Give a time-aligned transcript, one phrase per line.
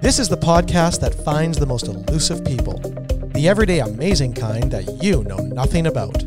[0.00, 2.78] This is the podcast that finds the most elusive people,
[3.34, 6.24] the everyday amazing kind that you know nothing about.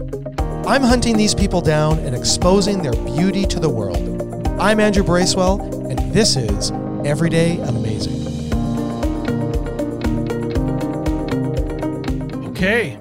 [0.67, 4.47] I'm hunting these people down and exposing their beauty to the world.
[4.61, 5.59] I'm Andrew Bracewell,
[5.89, 6.69] and this is
[7.03, 8.53] Everyday Amazing.
[12.49, 12.99] Okay,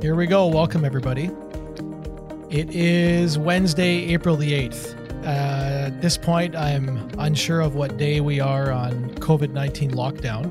[0.00, 0.46] here we go.
[0.46, 1.28] Welcome, everybody.
[2.50, 4.94] It is Wednesday, April the 8th.
[5.26, 10.50] Uh, at this point, I'm unsure of what day we are on COVID 19 lockdown.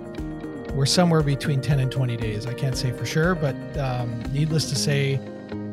[0.73, 2.45] We're somewhere between 10 and 20 days.
[2.45, 5.19] I can't say for sure, but um, needless to say,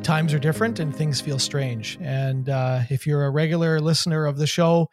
[0.02, 1.98] times are different and things feel strange.
[2.00, 4.88] And uh, if you're a regular listener of the show,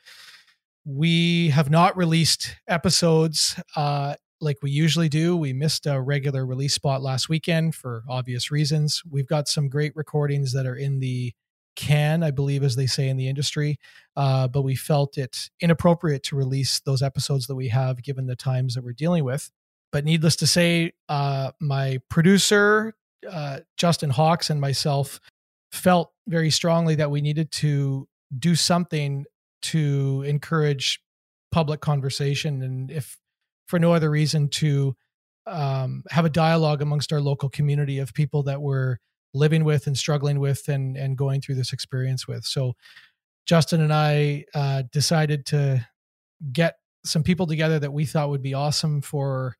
[0.83, 5.37] we have not released episodes uh, like we usually do.
[5.37, 9.01] We missed a regular release spot last weekend for obvious reasons.
[9.09, 11.33] We've got some great recordings that are in the
[11.77, 13.79] can, I believe, as they say in the industry.
[14.17, 18.35] Uh, but we felt it inappropriate to release those episodes that we have given the
[18.35, 19.49] times that we're dealing with.
[19.93, 22.95] But needless to say, uh, my producer,
[23.29, 25.21] uh, Justin Hawks, and myself
[25.71, 29.25] felt very strongly that we needed to do something
[29.61, 30.99] to encourage
[31.51, 32.61] public conversation.
[32.61, 33.17] And if
[33.67, 34.95] for no other reason, to
[35.45, 38.99] um, have a dialogue amongst our local community of people that were
[39.37, 42.45] living with and struggling with and and going through this experience with.
[42.45, 42.73] So
[43.45, 45.87] Justin and I uh, decided to
[46.51, 49.55] get some people together that we thought would be awesome for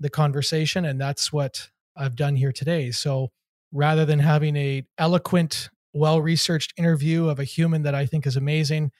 [0.00, 2.90] the conversation, and that's what I've done here today.
[2.90, 3.30] So
[3.72, 8.36] rather than having a eloquent, well researched interview of a human that I think is
[8.36, 8.92] amazing,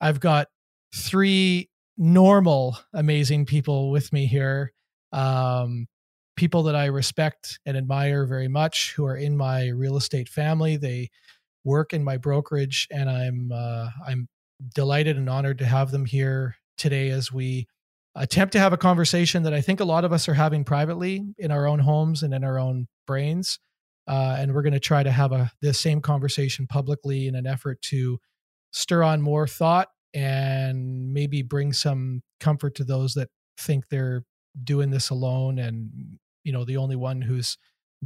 [0.00, 0.48] I've got
[0.94, 4.72] three normal, amazing people with me here.
[5.12, 5.86] Um,
[6.38, 10.76] people that I respect and admire very much who are in my real estate family.
[10.76, 11.10] They
[11.64, 14.28] work in my brokerage, and I'm uh, I'm
[14.74, 17.66] delighted and honored to have them here today as we
[18.14, 21.26] attempt to have a conversation that I think a lot of us are having privately
[21.38, 23.58] in our own homes and in our own brains.
[24.06, 27.46] Uh, and we're going to try to have a the same conversation publicly in an
[27.46, 28.18] effort to
[28.72, 33.28] stir on more thought and maybe bring some comfort to those that
[33.58, 34.24] think they're
[34.64, 37.58] doing this alone and you know the only one who's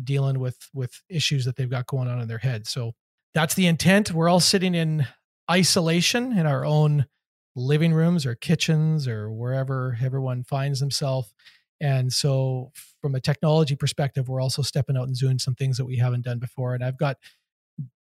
[0.03, 2.67] dealing with with issues that they've got going on in their head.
[2.67, 2.93] So
[3.35, 4.11] that's the intent.
[4.11, 5.07] We're all sitting in
[5.49, 7.07] isolation in our own
[7.55, 11.33] living rooms or kitchens or wherever everyone finds themselves.
[11.81, 15.85] And so from a technology perspective we're also stepping out and doing some things that
[15.85, 16.75] we haven't done before.
[16.75, 17.19] And i've got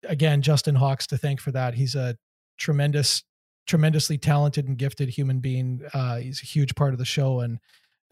[0.05, 1.75] again justin hawks to thank for that.
[1.75, 2.17] He's a
[2.59, 3.23] tremendous
[3.67, 5.83] tremendously talented and gifted human being.
[5.93, 7.59] Uh, he's a huge part of the show and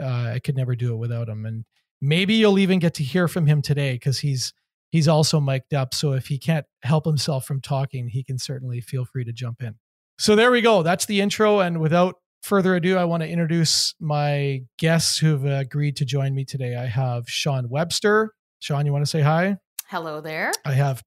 [0.02, 1.46] uh, i could never do it without him.
[1.46, 1.64] And
[2.00, 4.52] maybe you'll even get to hear from him today because he's
[4.90, 5.94] he's also mic'd up.
[5.94, 9.62] So if he can't help himself from talking, he can certainly feel free to jump
[9.62, 9.76] in.
[10.18, 10.82] So there we go.
[10.82, 11.60] That's the intro.
[11.60, 16.44] And without further ado, I want to introduce my guests who've agreed to join me
[16.44, 16.76] today.
[16.76, 18.34] I have Sean Webster.
[18.58, 19.56] Sean, you want to say hi?
[19.88, 20.52] Hello there.
[20.64, 21.02] I have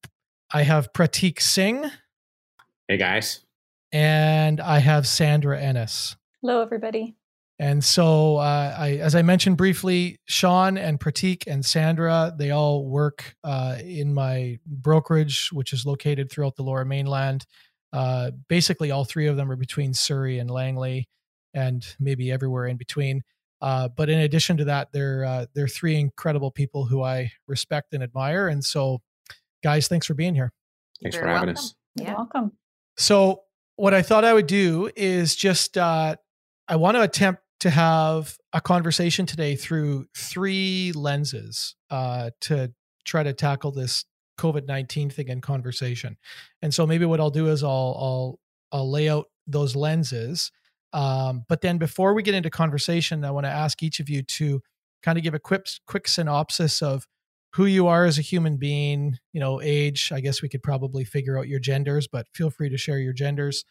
[0.52, 1.90] I have Pratik Singh.
[2.88, 3.46] Hey guys.
[3.92, 6.16] And I have Sandra Ennis.
[6.42, 7.16] Hello, everybody.
[7.60, 12.86] And so, uh, I, as I mentioned briefly, Sean and Pratik and Sandra, they all
[12.86, 17.46] work uh, in my brokerage, which is located throughout the lower mainland.
[17.94, 21.08] Uh, basically, all three of them are between Surrey and Langley,
[21.54, 23.22] and maybe everywhere in between.
[23.62, 27.94] Uh, but in addition to that, they're uh, they're three incredible people who I respect
[27.94, 28.48] and admire.
[28.48, 29.02] And so,
[29.64, 30.52] guys, thanks for being here.
[31.02, 31.56] Thanks for having welcome.
[31.56, 31.76] us.
[31.96, 32.52] You're welcome.
[32.98, 33.44] So,
[33.76, 36.16] what I thought I would do is just uh,
[36.68, 42.74] I want to attempt to have a conversation today through three lenses uh, to
[43.06, 44.04] try to tackle this
[44.38, 46.18] COVID nineteen thing in conversation.
[46.62, 48.40] And so maybe what I'll do is I'll I'll
[48.74, 50.52] I'll lay out those lenses.
[50.92, 54.24] Um, but then before we get into conversation, I want to ask each of you
[54.24, 54.62] to
[55.02, 57.08] kind of give a quick quick synopsis of
[57.56, 59.20] who you are as a human being.
[59.32, 60.12] You know, age.
[60.12, 63.14] I guess we could probably figure out your genders, but feel free to share your
[63.14, 63.64] genders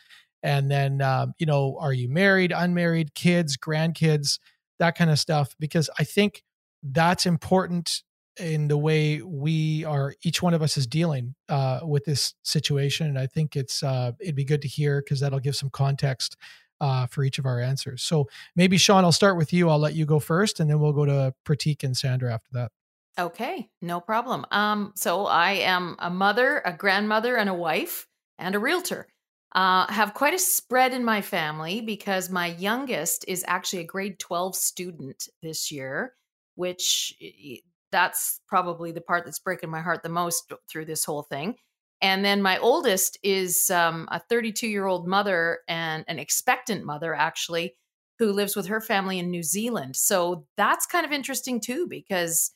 [0.42, 4.38] and then um, you know are you married unmarried kids grandkids
[4.78, 6.42] that kind of stuff because i think
[6.82, 8.02] that's important
[8.40, 13.06] in the way we are each one of us is dealing uh, with this situation
[13.06, 16.36] and i think it's uh, it'd be good to hear because that'll give some context
[16.82, 18.02] uh, for each of our answers.
[18.02, 19.70] So maybe sean i'll start with you.
[19.70, 22.72] I'll let you go first and then we'll go to pratik and sandra after that.
[23.18, 24.44] Okay no problem.
[24.50, 29.06] Um, so i am a mother a grandmother and a wife and a realtor
[29.54, 34.18] uh, have quite a spread in my family because my youngest is actually a grade
[34.18, 36.14] 12 student this year,
[36.54, 37.14] which
[37.90, 41.54] that's probably the part that's breaking my heart the most through this whole thing.
[42.00, 47.14] And then my oldest is um, a 32 year old mother and an expectant mother,
[47.14, 47.76] actually,
[48.18, 49.96] who lives with her family in New Zealand.
[49.96, 52.52] So that's kind of interesting too, because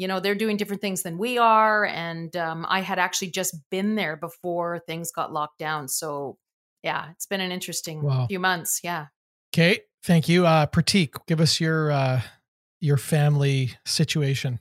[0.00, 3.54] you know they're doing different things than we are, and um, I had actually just
[3.70, 5.88] been there before things got locked down.
[5.88, 6.38] So
[6.82, 8.26] yeah, it's been an interesting wow.
[8.26, 8.80] few months.
[8.82, 9.08] Yeah.
[9.52, 10.46] Kate, thank you.
[10.46, 12.22] Uh, Pratik, give us your uh,
[12.80, 14.58] your family situation.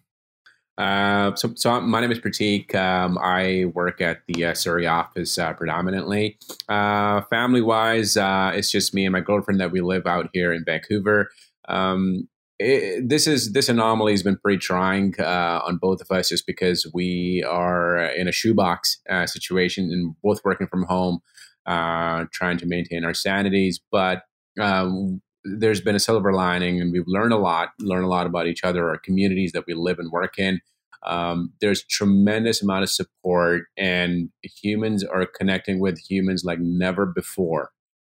[0.78, 2.76] Uh, so, so my name is Pratik.
[2.76, 6.38] Um, I work at the uh, Surrey office uh, predominantly.
[6.68, 10.52] Uh, family wise, uh, it's just me and my girlfriend that we live out here
[10.52, 11.30] in Vancouver.
[11.70, 12.28] Um,
[12.60, 16.90] this is this anomaly has been pretty trying uh, on both of us, just because
[16.94, 21.22] we are in a shoebox situation and both working from home,
[21.66, 23.80] trying to maintain our sanities.
[23.92, 24.24] But
[24.60, 28.48] um, there's been a silver lining and we've learned a lot, learned a lot about
[28.48, 30.60] each other, our communities that we live and work in.
[31.06, 37.72] Um, there's tremendous amount of support and humans are connecting with humans like never before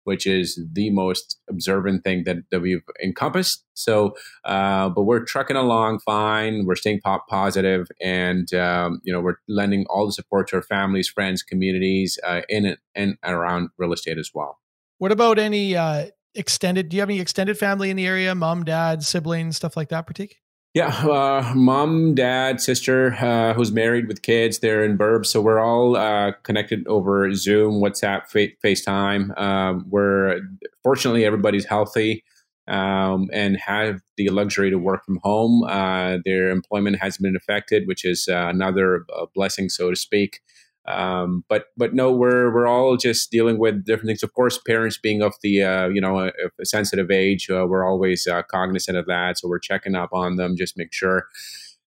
[0.05, 3.65] which is the most observant thing that, that we've encompassed.
[3.75, 4.15] So,
[4.45, 6.65] uh, but we're trucking along fine.
[6.67, 10.63] We're staying pop positive, and um, you know we're lending all the support to our
[10.63, 14.59] families, friends, communities uh, in and around real estate as well.
[14.99, 16.89] What about any uh, extended?
[16.89, 18.35] Do you have any extended family in the area?
[18.35, 20.35] Mom, dad, siblings, stuff like that, Pratik?
[20.75, 24.61] Yeah, uh, mom, dad, sister, uh, who's married with kids.
[24.61, 29.39] They're in Burb, so we're all uh, connected over Zoom, WhatsApp, Fa- FaceTime.
[29.39, 30.41] Um, we're
[30.83, 32.25] fortunately everybody's healthy
[32.69, 35.63] um, and have the luxury to work from home.
[35.65, 40.41] Uh, their employment has been affected, which is uh, another uh, blessing, so to speak.
[40.87, 44.23] Um, but but no, we're we're all just dealing with different things.
[44.23, 47.87] Of course, parents being of the uh, you know a, a sensitive age, uh, we're
[47.87, 49.39] always uh, cognizant of that.
[49.39, 51.27] So we're checking up on them, just make sure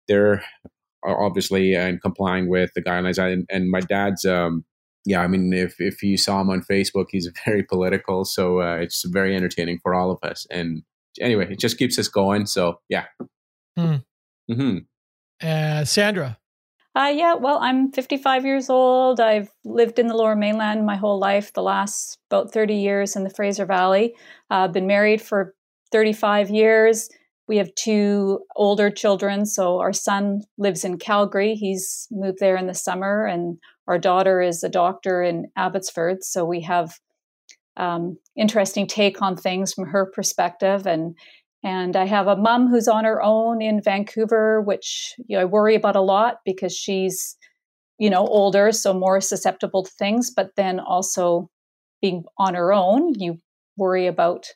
[0.08, 0.44] they're
[1.04, 3.18] obviously and complying with the guidelines.
[3.20, 4.26] and, and my dad's.
[4.26, 4.66] Um,
[5.06, 8.76] yeah, I mean, if if you saw him on Facebook, he's very political, so uh,
[8.76, 10.46] it's very entertaining for all of us.
[10.50, 10.84] And
[11.22, 12.48] anyway, it just keeps us going.
[12.48, 13.06] So yeah.
[13.78, 13.96] Hmm.
[14.52, 14.78] Mm-hmm.
[15.42, 16.38] Uh, Sandra,
[17.00, 19.22] uh, yeah, well, I'm 55 years old.
[19.22, 23.24] I've lived in the lower mainland my whole life, the last about 30 years in
[23.24, 24.16] the Fraser Valley.
[24.50, 25.56] I've uh, been married for
[25.94, 27.10] 35 years.
[27.48, 29.46] We have two older children.
[29.46, 31.56] So our son lives in Calgary.
[31.56, 36.26] He's moved there in the summer, and our daughter is a doctor in Abbotsford.
[36.26, 37.00] So we have
[37.78, 41.16] um, interesting take on things from her perspective and
[41.64, 45.46] and I have a mom who's on her own in Vancouver, which you know, I
[45.46, 47.36] worry about a lot because she's,
[47.98, 50.32] you know, older, so more susceptible to things.
[50.34, 51.50] But then also
[52.02, 53.40] being on her own, you
[53.78, 54.48] worry about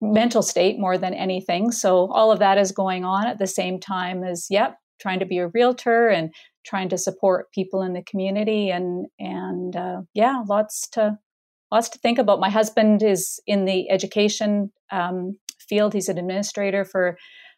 [0.00, 1.72] mental state more than anything.
[1.72, 5.26] So all of that is going on at the same time as, yep, trying to
[5.26, 6.32] be a realtor and
[6.64, 11.18] trying to support people in the community and and uh, yeah, lots to
[11.72, 12.38] lots to think about.
[12.38, 15.38] My husband is in the education um,
[15.68, 15.92] field.
[15.92, 17.16] He's an administrator for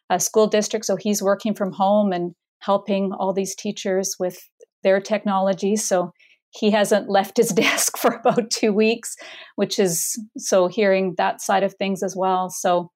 [0.09, 4.37] a school district, so he's working from home and helping all these teachers with
[4.83, 5.75] their technology.
[5.75, 6.11] So
[6.51, 9.15] he hasn't left his desk for about two weeks,
[9.55, 12.49] which is so hearing that side of things as well.
[12.49, 12.91] So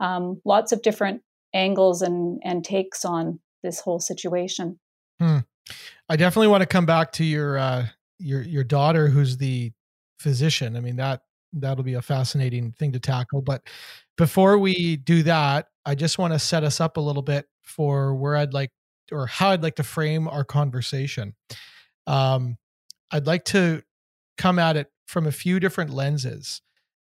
[0.00, 1.22] um, lots of different
[1.52, 4.78] angles and and takes on this whole situation.
[5.20, 5.38] Hmm.
[6.08, 7.86] I definitely want to come back to your uh,
[8.18, 9.72] your your daughter, who's the
[10.18, 10.76] physician.
[10.76, 13.42] I mean that that'll be a fascinating thing to tackle.
[13.42, 13.62] But
[14.16, 18.14] before we do that, I just want to set us up a little bit for
[18.14, 18.70] where I'd like
[19.12, 21.34] or how I'd like to frame our conversation.
[22.06, 22.56] Um,
[23.10, 23.82] I'd like to
[24.38, 26.62] come at it from a few different lenses.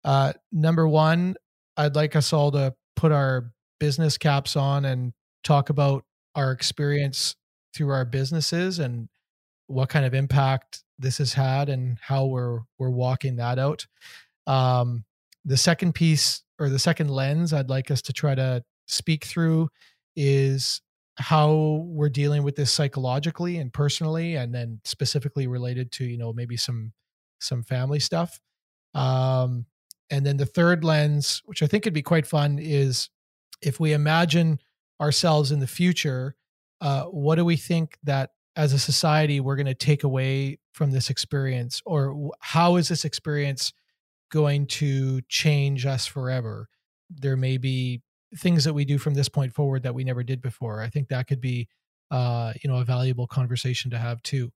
[0.04, 1.36] Uh, number one,
[1.76, 5.12] I'd like us all to put our business caps on and
[5.44, 7.36] talk about our experience
[7.74, 9.08] through our businesses and
[9.66, 13.86] what kind of impact this has had and how we're we're walking that out.
[14.46, 15.04] Um,
[15.44, 19.68] the second piece or the second lens I'd like us to try to speak through
[20.16, 20.80] is
[21.16, 26.32] how we're dealing with this psychologically and personally and then specifically related to you know
[26.32, 26.92] maybe some
[27.40, 28.40] some family stuff.
[28.94, 29.66] Um
[30.10, 33.08] and then the third lens which i think could be quite fun is
[33.62, 34.58] if we imagine
[35.00, 36.34] ourselves in the future
[36.82, 40.90] uh what do we think that as a society we're going to take away from
[40.90, 41.80] this experience?
[41.86, 43.72] Or how is this experience
[44.32, 46.68] going to change us forever.
[47.10, 48.02] There may be
[48.36, 50.80] things that we do from this point forward that we never did before.
[50.80, 51.68] I think that could be,
[52.10, 54.50] uh, you know, a valuable conversation to have too.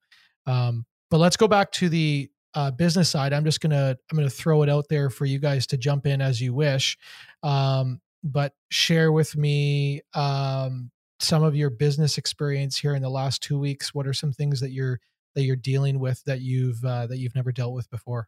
[0.46, 3.34] Um, but let's go back to the uh, business side.
[3.34, 6.22] I'm just gonna I'm gonna throw it out there for you guys to jump in
[6.22, 6.96] as you wish,
[7.42, 10.90] um, but share with me um,
[11.20, 13.94] some of your business experience here in the last two weeks.
[13.94, 15.00] What are some things that you're
[15.34, 18.26] that you're dealing with that you've uh, that you've never dealt with before?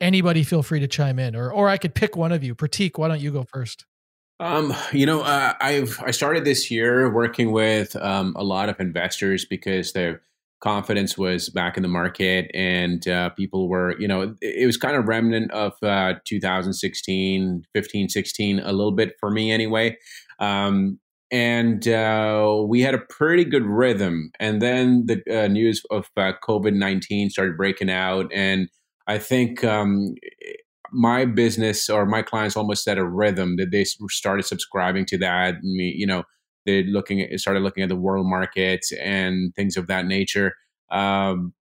[0.00, 2.54] Anybody feel free to chime in, or or I could pick one of you.
[2.54, 3.84] Pratik, why don't you go first?
[4.38, 8.78] Um, you know, uh, I've I started this year working with um, a lot of
[8.80, 10.22] investors because their
[10.60, 14.76] confidence was back in the market, and uh, people were, you know, it, it was
[14.76, 19.96] kind of remnant of uh, 2016, 15, 16, a little bit for me anyway.
[20.38, 20.98] Um,
[21.30, 26.32] and uh, we had a pretty good rhythm, and then the uh, news of uh,
[26.46, 28.68] COVID nineteen started breaking out, and
[29.06, 30.14] I think um,
[30.92, 35.62] my business or my clients almost set a rhythm that they started subscribing to that.
[35.62, 36.24] Me, you know,
[36.64, 40.54] they looking at started looking at the world markets and things of that nature.
[40.90, 41.54] Um,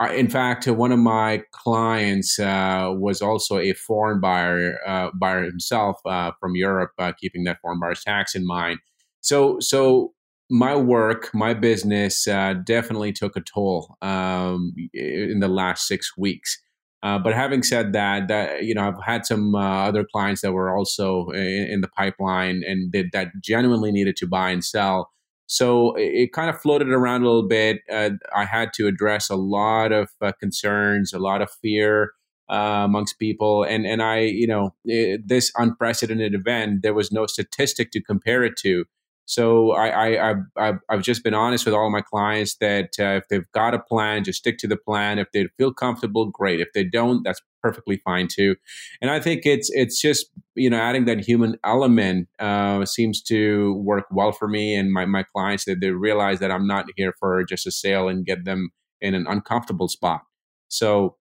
[0.00, 5.44] I, in fact, one of my clients uh, was also a foreign buyer uh, buyer
[5.44, 8.80] himself uh, from Europe, uh, keeping that foreign buyer's tax in mind.
[9.20, 10.12] So, so
[10.50, 16.60] my work, my business, uh, definitely took a toll um, in the last six weeks.
[17.02, 20.52] Uh, but having said that, that you know, I've had some uh, other clients that
[20.52, 25.10] were also in, in the pipeline and that, that genuinely needed to buy and sell.
[25.46, 27.80] So it, it kind of floated around a little bit.
[27.92, 32.12] Uh, I had to address a lot of uh, concerns, a lot of fear
[32.48, 37.26] uh, amongst people, and and I, you know, it, this unprecedented event, there was no
[37.26, 38.84] statistic to compare it to.
[39.24, 43.28] So I, I, I, have just been honest with all my clients that uh, if
[43.28, 45.18] they've got a plan, just stick to the plan.
[45.18, 46.60] If they feel comfortable, great.
[46.60, 48.56] If they don't, that's perfectly fine too.
[49.00, 53.74] And I think it's it's just you know adding that human element uh, seems to
[53.74, 57.14] work well for me and my my clients that they realize that I'm not here
[57.18, 60.22] for just a sale and get them in an uncomfortable spot.
[60.68, 61.16] So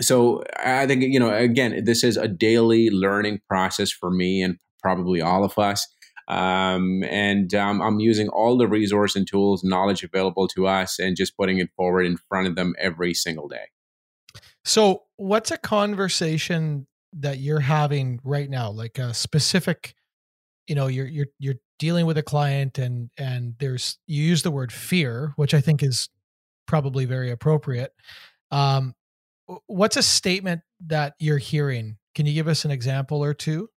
[0.00, 4.58] so I think you know again this is a daily learning process for me and
[4.82, 5.86] probably all of us.
[6.30, 11.16] Um, and um, I'm using all the resource and tools, knowledge available to us, and
[11.16, 13.64] just putting it forward in front of them every single day.
[14.64, 19.96] So, what's a conversation that you're having right now, like a specific?
[20.68, 24.52] You know, you're you're you're dealing with a client, and and there's you use the
[24.52, 26.08] word fear, which I think is
[26.68, 27.92] probably very appropriate.
[28.52, 28.94] Um,
[29.66, 31.96] what's a statement that you're hearing?
[32.14, 33.68] Can you give us an example or two?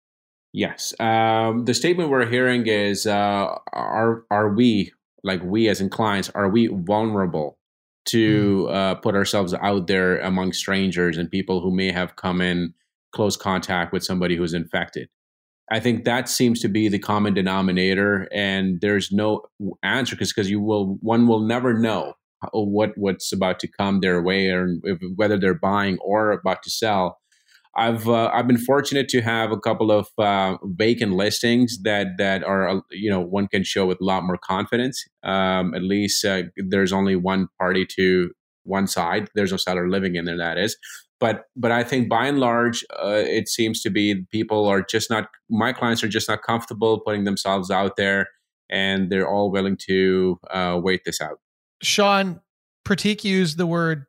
[0.53, 0.93] Yes.
[0.99, 4.93] Um, the statement we're hearing is uh, are are we
[5.23, 7.57] like we as in clients are we vulnerable
[8.05, 8.73] to mm.
[8.73, 12.73] uh, put ourselves out there among strangers and people who may have come in
[13.13, 15.09] close contact with somebody who's infected?
[15.71, 19.41] I think that seems to be the common denominator, and there's no
[19.81, 22.13] answer because because you will one will never know
[22.51, 26.69] what what's about to come their way or if, whether they're buying or about to
[26.69, 27.17] sell
[27.75, 32.43] I've uh, I've been fortunate to have a couple of uh, vacant listings that that
[32.43, 35.03] are uh, you know one can show with a lot more confidence.
[35.23, 38.31] Um, at least uh, there's only one party to
[38.63, 39.29] one side.
[39.33, 40.37] There's no seller living in there.
[40.37, 40.77] That is,
[41.19, 45.09] but but I think by and large, uh, it seems to be people are just
[45.09, 45.29] not.
[45.49, 48.27] My clients are just not comfortable putting themselves out there,
[48.69, 51.39] and they're all willing to uh, wait this out.
[51.81, 52.39] Sean
[52.85, 54.05] Pratik used the word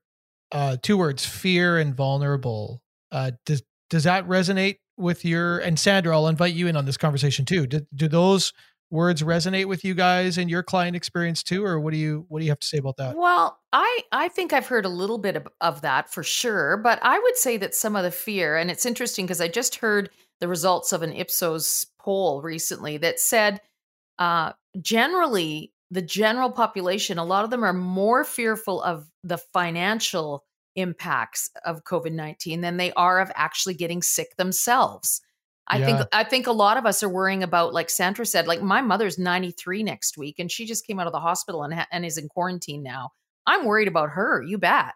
[0.83, 2.84] two words: fear and vulnerable
[3.14, 6.14] uh, does does that resonate with your and Sandra?
[6.14, 7.66] I'll invite you in on this conversation too.
[7.66, 8.52] Do, do those
[8.90, 12.40] words resonate with you guys and your client experience too, or what do you what
[12.40, 13.16] do you have to say about that?
[13.16, 16.99] Well, I I think I've heard a little bit of, of that for sure, but
[17.02, 20.11] I would say that some of the fear, and it's interesting because I just heard
[20.40, 23.61] the results of an Ipsos poll recently that said
[24.18, 30.44] uh, generally the general population, a lot of them are more fearful of the financial
[30.76, 35.21] impacts of COVID-19 than they are of actually getting sick themselves.
[35.66, 35.87] I yeah.
[35.87, 38.83] think I think a lot of us are worrying about like Sandra said like my
[38.83, 42.04] mother's 93 next week and she just came out of the hospital and ha- and
[42.04, 43.11] is in quarantine now.
[43.47, 44.93] I'm worried about her, you bet.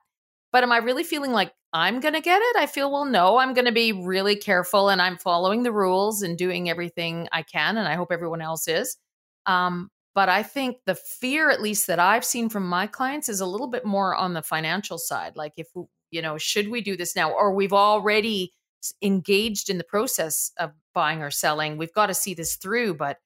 [0.53, 2.57] But am I really feeling like I'm going to get it?
[2.57, 6.21] I feel well no, I'm going to be really careful and I'm following the rules
[6.23, 8.99] and doing everything I can and I hope everyone else is.
[9.47, 13.41] Um, but I think the fear, at least that I've seen from my clients, is
[13.41, 15.37] a little bit more on the financial side.
[15.37, 15.69] Like, if,
[16.11, 17.31] you know, should we do this now?
[17.31, 18.53] Or we've already
[19.01, 21.79] engaged in the process of buying or selling.
[21.79, 22.95] We've got to see this through.
[22.95, 23.19] But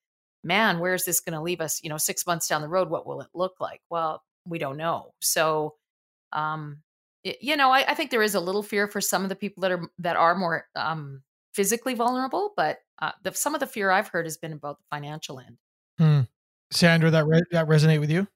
[0.44, 1.82] man, where's this going to leave us?
[1.82, 3.80] You know, six months down the road, what will it look like?
[3.88, 5.14] Well, we don't know.
[5.22, 5.76] So,
[6.34, 6.82] um,
[7.24, 9.34] it, you know, I, I, think there is a little fear for some of the
[9.34, 11.22] people that are that are more um,
[11.54, 14.84] physically vulnerable, but uh, the, some of the fear I've heard has been about the
[14.90, 15.56] financial end.
[15.96, 16.20] Hmm.
[16.72, 18.26] Sandra, that re- that resonate with you?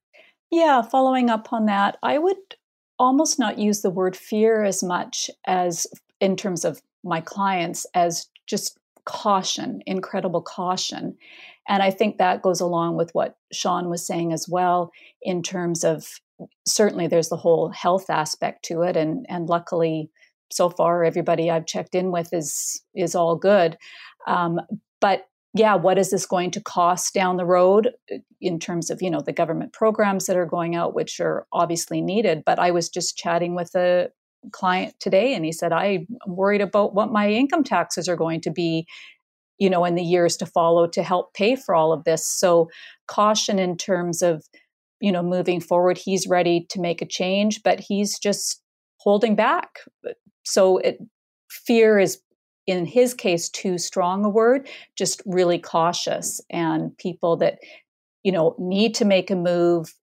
[0.51, 2.37] Yeah, following up on that, I would
[2.99, 5.87] almost not use the word fear as much as
[6.21, 11.17] in terms of my clients as just caution, incredible caution.
[11.69, 15.85] And I think that goes along with what Sean was saying as well, in terms
[15.85, 16.21] of
[16.67, 18.97] certainly there's the whole health aspect to it.
[18.97, 20.11] And, and luckily,
[20.51, 23.77] so far everybody I've checked in with is is all good.
[24.27, 24.61] Um,
[25.01, 25.27] but
[25.59, 29.11] yeah, what is this going to cost down the road uh, in terms of you
[29.11, 32.43] know the government programs that are going out, which are obviously needed?
[32.45, 34.11] But I was just chatting with a
[34.53, 38.51] client today, and he said I'm worried about what my income taxes are going to
[38.51, 38.87] be,
[39.59, 42.27] you know, in the years to follow to help pay for all of this.
[42.27, 42.69] So
[43.07, 44.45] caution in terms of
[45.01, 45.99] you know moving forward.
[45.99, 48.63] He's ready to make a change, but he's just
[48.99, 49.79] holding back.
[50.45, 50.99] So it
[51.49, 52.21] fear is
[52.67, 56.41] in his case too strong a word just really cautious.
[56.51, 57.59] And people that
[58.23, 59.95] you know need to make a move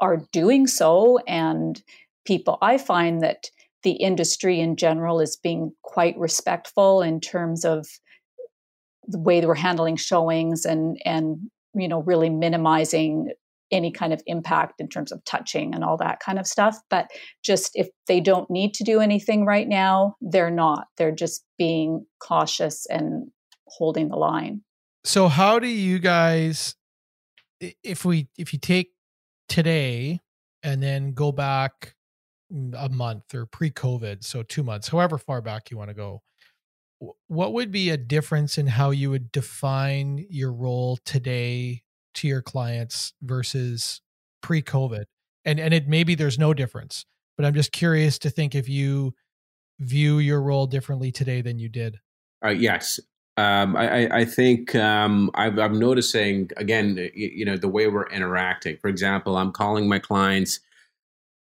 [0.00, 1.18] are doing so.
[1.26, 1.82] And
[2.24, 3.50] people i find that
[3.82, 7.86] the industry in general is being quite respectful in terms of
[9.08, 11.38] the way they're handling showings and and
[11.74, 13.30] you know really minimizing
[13.72, 16.76] any kind of impact in terms of touching and all that kind of stuff.
[16.90, 17.10] But
[17.42, 20.86] just if they don't need to do anything right now, they're not.
[20.98, 23.28] They're just being cautious and
[23.66, 24.62] holding the line.
[25.04, 26.76] So how do you guys
[27.82, 28.90] if we if you take
[29.48, 30.20] today
[30.62, 31.94] and then go back
[32.52, 36.22] mm, a month or pre-covid so 2 months however far back you want to go
[37.26, 41.82] what would be a difference in how you would define your role today
[42.14, 44.00] to your clients versus
[44.42, 45.04] pre-COVID?
[45.44, 47.04] And and it maybe there's no difference,
[47.36, 49.14] but I'm just curious to think if you
[49.80, 51.98] view your role differently today than you did.
[52.44, 53.00] Uh, yes,
[53.36, 58.08] um, I, I, think um, i am noticing again, you, you, know, the way we're
[58.08, 58.76] interacting.
[58.76, 60.60] For example, I'm calling my clients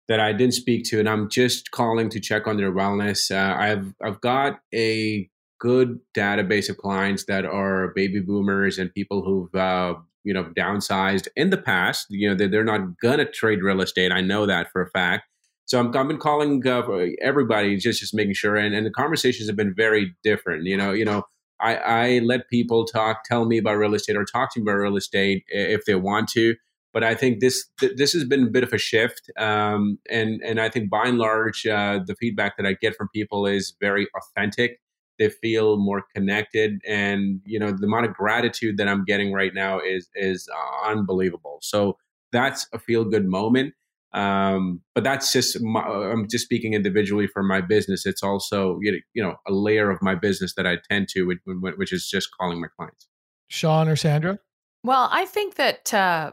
[0.09, 3.31] that I didn't speak to, and I'm just calling to check on their wellness.
[3.31, 9.23] Uh, I've I've got a good database of clients that are baby boomers and people
[9.23, 9.95] who've uh,
[10.27, 12.07] you know downsized in the past.
[12.09, 14.11] You know they're, they're not gonna trade real estate.
[14.11, 15.23] I know that for a fact.
[15.65, 16.81] So I'm, I've been calling uh,
[17.21, 20.65] everybody just just making sure, and, and the conversations have been very different.
[20.65, 21.23] You know, you know.
[21.59, 24.77] I, I let people talk, tell me about real estate, or talk to me about
[24.77, 26.53] real estate if they want to.
[26.93, 30.61] But I think this this has been a bit of a shift, um, and and
[30.61, 34.07] I think by and large, uh, the feedback that I get from people is very
[34.15, 34.79] authentic
[35.17, 36.79] they feel more connected.
[36.87, 40.49] And you know the amount of gratitude that i'm getting right now is is
[40.85, 41.59] unbelievable.
[41.61, 41.97] So
[42.31, 43.73] that's a feel good moment.
[44.13, 48.05] Um, but that's just my, i'm just speaking individually for my business.
[48.05, 52.07] It's also you know a layer of my business that i tend to which is
[52.09, 53.07] just calling my clients.
[53.49, 54.39] Sean or sandra?
[54.83, 56.31] Well i think that uh,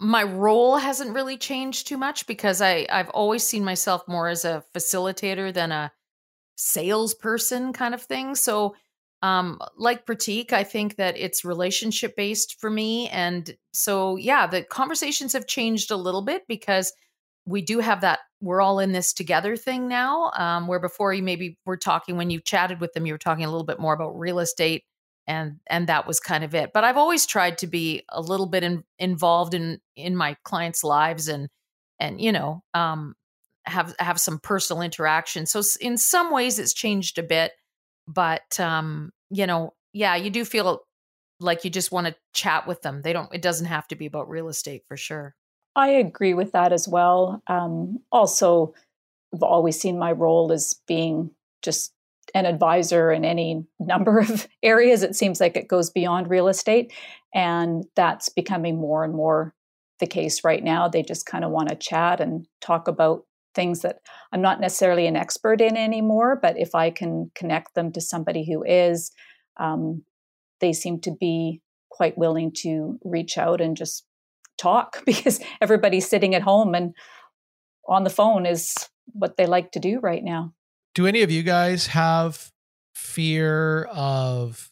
[0.00, 4.44] my role hasn't really changed too much because i i've always seen myself more as
[4.44, 5.92] a facilitator than a
[6.56, 8.34] salesperson kind of thing.
[8.34, 8.74] So,
[9.22, 13.08] um, like Pratik, I think that it's relationship based for me.
[13.08, 16.92] And so, yeah, the conversations have changed a little bit because
[17.46, 20.30] we do have that we're all in this together thing now.
[20.36, 23.44] Um, where before you maybe were talking when you chatted with them, you were talking
[23.44, 24.84] a little bit more about real estate
[25.26, 28.46] and and that was kind of it but i've always tried to be a little
[28.46, 31.48] bit in, involved in in my clients lives and
[31.98, 33.14] and you know um
[33.66, 35.46] have have some personal interaction.
[35.46, 37.52] So in some ways it's changed a bit,
[38.06, 40.82] but um, you know, yeah, you do feel
[41.40, 43.02] like you just want to chat with them.
[43.02, 45.34] They don't it doesn't have to be about real estate for sure.
[45.76, 47.42] I agree with that as well.
[47.48, 48.74] Um, also,
[49.34, 51.30] I've always seen my role as being
[51.62, 51.92] just
[52.34, 55.02] an advisor in any number of areas.
[55.02, 56.92] It seems like it goes beyond real estate.
[57.34, 59.54] And that's becoming more and more
[60.00, 60.88] the case right now.
[60.88, 63.24] They just kind of want to chat and talk about
[63.54, 63.98] things that
[64.32, 68.44] I'm not necessarily an expert in anymore, but if I can connect them to somebody
[68.44, 69.12] who is,
[69.58, 70.04] um,
[70.60, 74.04] they seem to be quite willing to reach out and just
[74.58, 76.94] talk because everybody's sitting at home and
[77.88, 78.74] on the phone is
[79.12, 80.52] what they like to do right now.
[80.94, 82.50] Do any of you guys have
[82.94, 84.70] fear of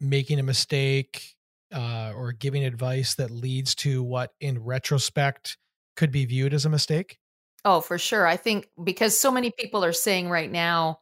[0.00, 1.36] making a mistake
[1.72, 5.56] uh, or giving advice that leads to what in retrospect
[5.96, 7.18] could be viewed as a mistake?
[7.64, 8.26] Oh, for sure.
[8.26, 11.00] I think because so many people are saying right now,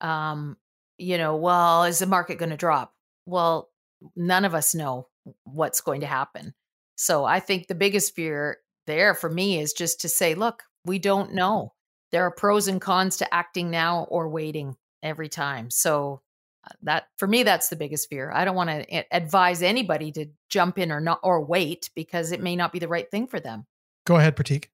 [0.00, 0.56] um,
[0.98, 2.94] you know, well, is the market going to drop?
[3.26, 3.70] Well,
[4.16, 5.08] none of us know
[5.44, 6.54] what's going to happen.
[6.96, 10.98] So I think the biggest fear there for me is just to say, look, we
[10.98, 11.74] don't know.
[12.12, 15.70] There are pros and cons to acting now or waiting every time.
[15.70, 16.22] So
[16.66, 18.30] uh, that for me that's the biggest fear.
[18.34, 22.42] I don't want to advise anybody to jump in or not or wait because it
[22.42, 23.66] may not be the right thing for them.
[24.06, 24.66] Go ahead, Pratik.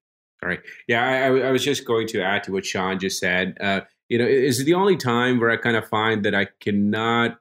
[0.43, 0.59] All right.
[0.87, 3.57] Yeah, I, I, was just going to add to what Sean just said.
[3.59, 7.39] Uh, you know, is the only time where I kind of find that I cannot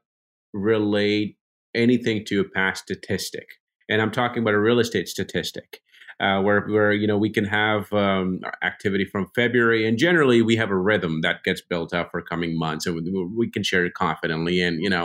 [0.54, 1.36] relate
[1.74, 3.48] anything to a past statistic,
[3.88, 5.82] and I'm talking about a real estate statistic.
[6.18, 10.56] uh, where where you know we can have um, activity from February, and generally we
[10.56, 13.84] have a rhythm that gets built up for coming months, and we, we can share
[13.84, 14.60] it confidently.
[14.62, 15.04] And you know,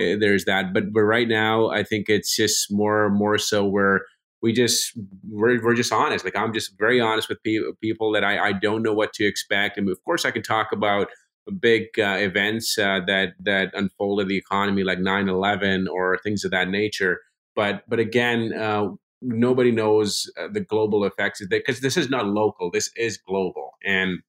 [0.00, 0.74] uh, there's that.
[0.74, 4.02] But but right now, I think it's just more more so where
[4.42, 4.98] we just
[5.28, 6.24] we're, we're just honest.
[6.24, 9.26] Like I'm just very honest with pe- people that I, I don't know what to
[9.26, 11.08] expect, and of course I can talk about
[11.60, 16.68] big uh, events uh, that that unfolded the economy, like 9/11 or things of that
[16.68, 17.20] nature.
[17.54, 18.88] But but again, uh,
[19.20, 22.70] nobody knows uh, the global effects because this is not local.
[22.70, 24.20] This is global, and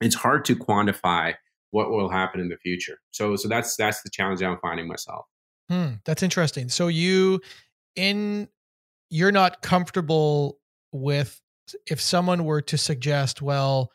[0.00, 1.34] it's hard to quantify
[1.70, 2.98] what will happen in the future.
[3.10, 5.26] So so that's that's the challenge I'm finding myself.
[5.70, 6.68] Hmm, that's interesting.
[6.68, 7.40] So you
[7.96, 8.48] in
[9.10, 10.58] you're not comfortable
[10.92, 11.40] with
[11.86, 13.90] if someone were to suggest, well,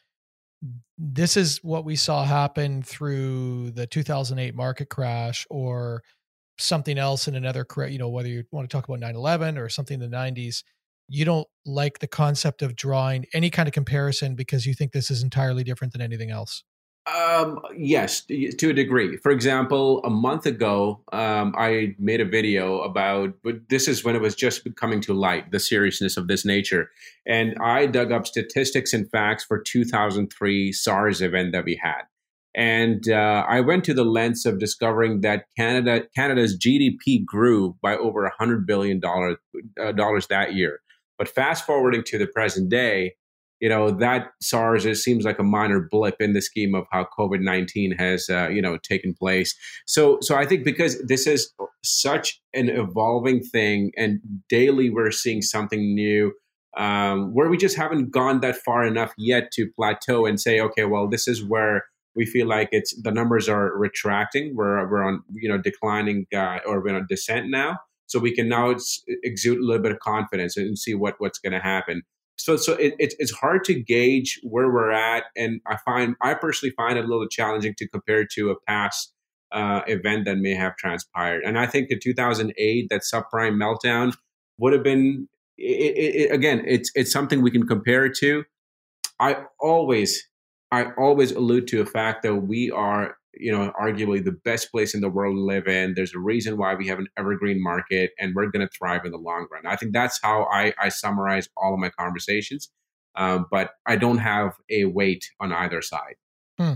[0.97, 6.03] this is what we saw happen through the 2008 market crash or
[6.57, 10.01] something else in another you know whether you want to talk about 9-11 or something
[10.01, 10.63] in the 90s
[11.07, 15.09] you don't like the concept of drawing any kind of comparison because you think this
[15.09, 16.65] is entirely different than anything else
[17.15, 19.17] um, yes, to a degree.
[19.17, 24.15] For example, a month ago, um, I made a video about, but this is when
[24.15, 26.89] it was just coming to light, the seriousness of this nature.
[27.25, 32.03] And I dug up statistics and facts for 2003 SARS event that we had.
[32.55, 37.95] And uh, I went to the lengths of discovering that Canada Canada's GDP grew by
[37.95, 39.37] over 100 billion dollars
[39.81, 40.79] uh, dollars that year.
[41.17, 43.15] But fast forwarding to the present day,
[43.59, 47.07] you know that SARS it seems like a minor blip in the scheme of how
[47.17, 49.55] COVID nineteen has uh, you know taken place.
[49.85, 54.19] So so I think because this is such an evolving thing, and
[54.49, 56.33] daily we're seeing something new.
[56.77, 60.85] Um, where we just haven't gone that far enough yet to plateau and say, okay,
[60.85, 64.55] well, this is where we feel like it's the numbers are retracting.
[64.55, 68.47] We're we're on you know declining uh, or we're on descent now, so we can
[68.47, 68.75] now
[69.23, 72.03] exude a little bit of confidence and see what what's going to happen
[72.39, 76.33] so so it, it, it's hard to gauge where we're at and i find i
[76.33, 79.13] personally find it a little challenging to compare to a past
[79.51, 81.43] uh, event that may have transpired.
[81.43, 84.15] And i think the 2008 that subprime meltdown
[84.57, 88.45] would have been it, again it's it's something we can compare to.
[89.19, 90.27] I always
[90.71, 94.93] i always allude to the fact that we are you know, arguably the best place
[94.93, 95.93] in the world to live in.
[95.95, 99.11] There's a reason why we have an evergreen market and we're going to thrive in
[99.11, 99.65] the long run.
[99.65, 102.69] I think that's how I, I summarize all of my conversations.
[103.15, 106.15] Um, but I don't have a weight on either side.
[106.59, 106.73] Hmm.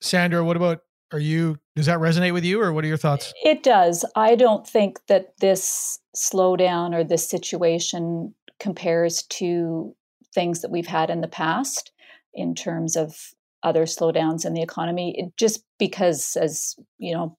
[0.00, 0.80] Sandra, what about
[1.12, 4.34] are you does that resonate with you or what are your thoughts it does i
[4.34, 9.94] don't think that this slowdown or this situation compares to
[10.34, 11.92] things that we've had in the past
[12.34, 13.30] in terms of
[13.66, 17.36] other slowdowns in the economy it, just because as you know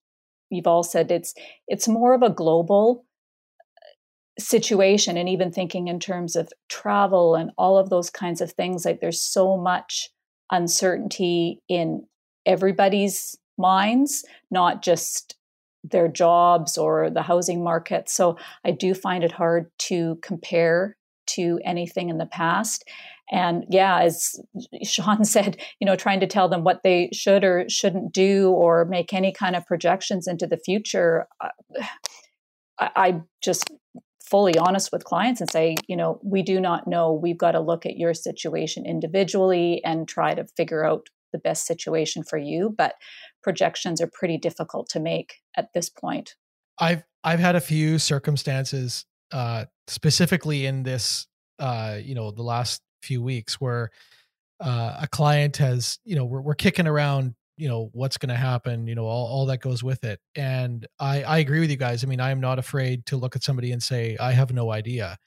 [0.50, 1.34] you've all said it's
[1.68, 3.06] it's more of a global
[3.58, 8.52] uh, situation and even thinking in terms of travel and all of those kinds of
[8.52, 10.10] things like there's so much
[10.52, 12.06] uncertainty in
[12.46, 15.36] everybody's minds not just
[15.84, 18.10] their jobs or the housing market.
[18.10, 22.84] So i do find it hard to compare to anything in the past
[23.32, 24.40] and yeah as
[24.84, 28.86] sean said you know trying to tell them what they should or shouldn't do or
[28.86, 31.50] make any kind of projections into the future uh,
[32.80, 33.72] I, I just
[34.30, 37.14] fully honest with clients and say you know we do not know.
[37.14, 41.66] We've got to look at your situation individually and try to figure out the best
[41.66, 42.96] situation for you but
[43.44, 46.36] projections are pretty difficult to make at this point.
[46.80, 51.28] I've i've had a few circumstances uh specifically in this
[51.60, 53.90] uh you know the last few weeks where
[54.60, 58.36] uh, a client has, you know, we're, we're kicking around, you know, what's going to
[58.36, 60.20] happen, you know, all, all that goes with it.
[60.36, 62.04] And I, I agree with you guys.
[62.04, 64.72] I mean, I am not afraid to look at somebody and say, I have no
[64.72, 65.18] idea.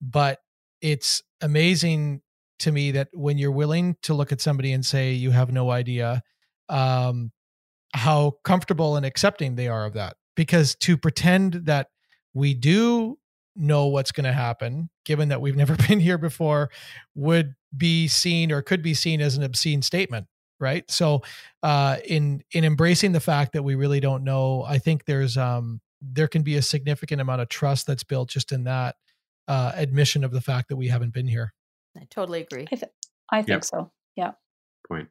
[0.00, 0.38] But
[0.80, 2.22] it's amazing
[2.58, 5.70] to me that when you're willing to look at somebody and say, you have no
[5.70, 6.22] idea,
[6.68, 7.32] um,
[7.94, 10.16] how comfortable and accepting they are of that.
[10.36, 11.88] Because to pretend that
[12.34, 13.18] we do
[13.60, 16.70] know what's going to happen, given that we've never been here before,
[17.14, 20.26] would be seen or could be seen as an obscene statement,
[20.58, 20.90] right?
[20.90, 21.22] So,
[21.62, 25.80] uh, in in embracing the fact that we really don't know, I think there's um,
[26.00, 28.96] there can be a significant amount of trust that's built just in that
[29.48, 31.52] uh, admission of the fact that we haven't been here.
[31.96, 32.66] I totally agree.
[32.72, 32.92] I, th-
[33.30, 33.64] I think yep.
[33.64, 33.90] so.
[34.16, 34.32] Yeah.
[34.88, 35.08] Point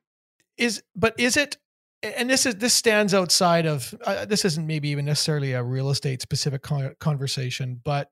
[0.57, 1.57] is, but is it?
[2.01, 5.89] and this is this stands outside of uh, this isn't maybe even necessarily a real
[5.89, 8.09] estate specific con- conversation but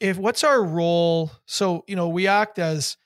[0.00, 2.96] if what's our role so you know we act as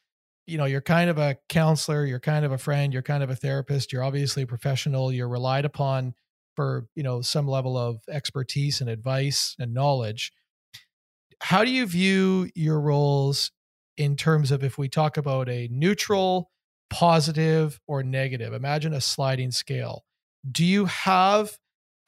[0.47, 3.31] you know you're kind of a counselor you're kind of a friend you're kind of
[3.31, 6.15] a therapist you're obviously a professional you're relied upon
[6.57, 10.33] for you know some level of expertise and advice and knowledge
[11.43, 13.51] how do you view your roles
[13.97, 16.51] in terms of if we talk about a neutral,
[16.91, 18.53] positive, or negative?
[18.53, 20.05] Imagine a sliding scale.
[20.51, 21.57] Do you have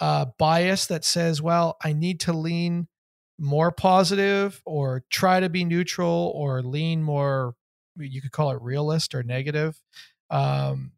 [0.00, 2.88] a bias that says, well, I need to lean
[3.38, 7.54] more positive or try to be neutral or lean more,
[7.96, 9.80] you could call it realist or negative?
[10.30, 10.92] Um,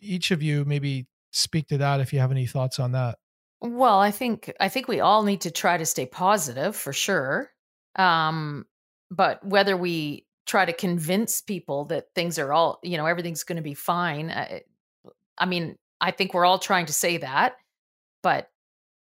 [0.00, 3.18] each of you maybe speak to that if you have any thoughts on that.
[3.60, 7.50] Well, I think I think we all need to try to stay positive for sure.
[7.96, 8.66] Um,
[9.10, 13.56] but whether we try to convince people that things are all, you know, everything's going
[13.56, 14.30] to be fine.
[14.30, 14.62] I,
[15.38, 17.54] I mean, I think we're all trying to say that,
[18.22, 18.50] but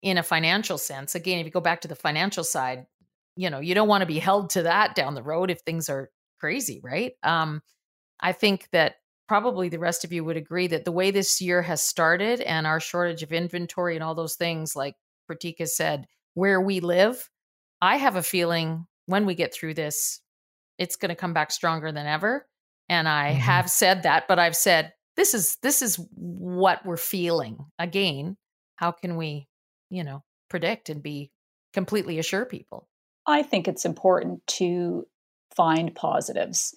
[0.03, 2.87] in a financial sense, again, if you go back to the financial side,
[3.37, 5.89] you know, you don't want to be held to that down the road if things
[5.89, 7.13] are crazy, right?
[7.23, 7.63] Um,
[8.21, 8.97] I think that
[9.29, 12.67] probably the rest of you would agree that the way this year has started and
[12.67, 14.95] our shortage of inventory and all those things, like
[15.31, 17.31] Pratika said, where we live,
[17.81, 20.21] I have a feeling when we get through this,
[20.79, 22.47] it's going to come back stronger than ever.
[22.89, 23.41] And I mm-hmm.
[23.41, 27.59] have said that, but I've said this is this is what we're feeling.
[27.79, 28.37] Again,
[28.77, 29.49] how can we,
[29.93, 31.31] you know, predict and be
[31.73, 32.89] completely assure people?
[33.27, 35.07] I think it's important to
[35.55, 36.75] find positives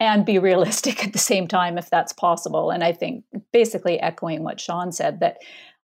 [0.00, 2.70] and be realistic at the same time if that's possible.
[2.70, 5.36] And I think basically echoing what Sean said that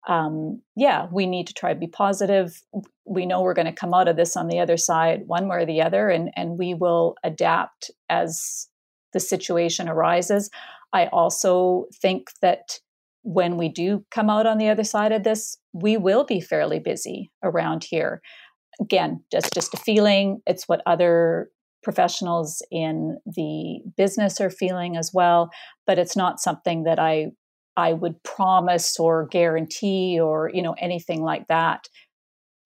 [0.06, 2.62] um, yeah, we need to try to be positive.
[3.06, 5.62] We know we're going to come out of this on the other side, one way
[5.62, 8.68] or the other, and and we will adapt as
[9.14, 10.50] the situation arises.
[10.92, 12.80] I also think that
[13.24, 16.78] when we do come out on the other side of this, we will be fairly
[16.78, 18.20] busy around here.
[18.80, 20.40] Again, just just a feeling.
[20.46, 21.48] It's what other
[21.82, 25.50] professionals in the business are feeling as well,
[25.86, 27.28] but it's not something that I
[27.76, 31.88] I would promise or guarantee or you know anything like that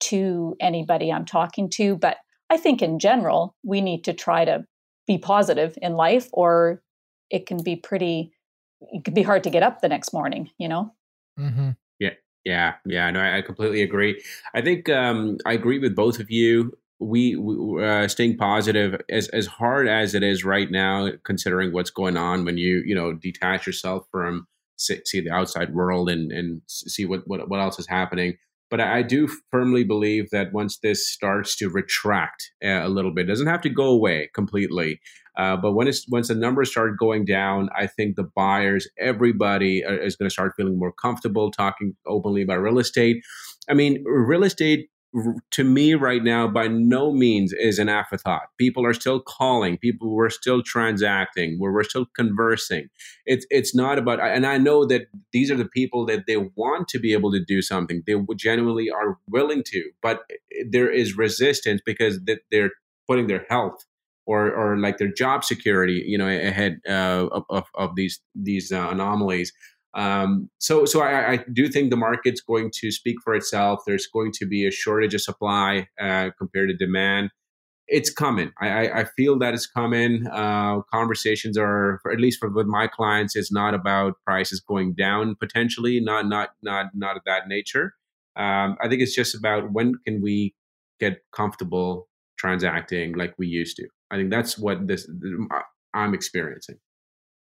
[0.00, 1.96] to anybody I'm talking to.
[1.96, 2.16] But
[2.50, 4.64] I think in general we need to try to
[5.06, 6.82] be positive in life, or
[7.30, 8.32] it can be pretty.
[8.80, 10.50] It could be hard to get up the next morning.
[10.58, 10.94] You know.
[11.38, 11.70] Mm-hmm.
[11.98, 12.10] Yeah.
[12.44, 14.22] Yeah, yeah, no, I, completely agree.
[14.54, 19.28] I think um, I agree with both of you we, we uh, staying positive as
[19.28, 23.12] as hard as it is right now, considering what's going on when you you know
[23.12, 27.86] detach yourself from see the outside world and and see what what, what else is
[27.86, 28.36] happening.
[28.70, 33.24] But I, do firmly believe that once this starts to retract uh, a little bit,
[33.24, 35.00] it doesn't have to go away completely.
[35.38, 39.84] Uh, but when it's once the numbers start going down, I think the buyers, everybody
[39.84, 43.22] uh, is going to start feeling more comfortable talking openly about real estate.
[43.70, 44.88] I mean, real estate
[45.50, 48.48] to me right now by no means is an afterthought.
[48.58, 49.78] People are still calling.
[49.78, 51.58] People we're still transacting.
[51.58, 52.88] Where we're still conversing.
[53.26, 56.88] It's it's not about and i know that these are the people that they want
[56.88, 58.02] to be able to do something.
[58.06, 60.22] They genuinely are willing to but
[60.70, 62.72] there is resistance because they're
[63.06, 63.84] putting their health
[64.26, 68.70] or or like their job security you know ahead uh, of, of, of these these
[68.70, 69.52] uh, anomalies
[69.94, 73.80] um, so, so I, I, do think the market's going to speak for itself.
[73.86, 77.30] There's going to be a shortage of supply uh, compared to demand.
[77.86, 78.52] It's coming.
[78.60, 80.26] I, I feel that it's coming.
[80.26, 85.36] Uh, conversations are, at least for with my clients, it's not about prices going down
[85.36, 85.98] potentially.
[85.98, 87.94] Not not not not of that nature.
[88.36, 90.54] Um, I think it's just about when can we
[91.00, 93.88] get comfortable transacting like we used to.
[94.10, 95.08] I think that's what this
[95.94, 96.76] I'm experiencing.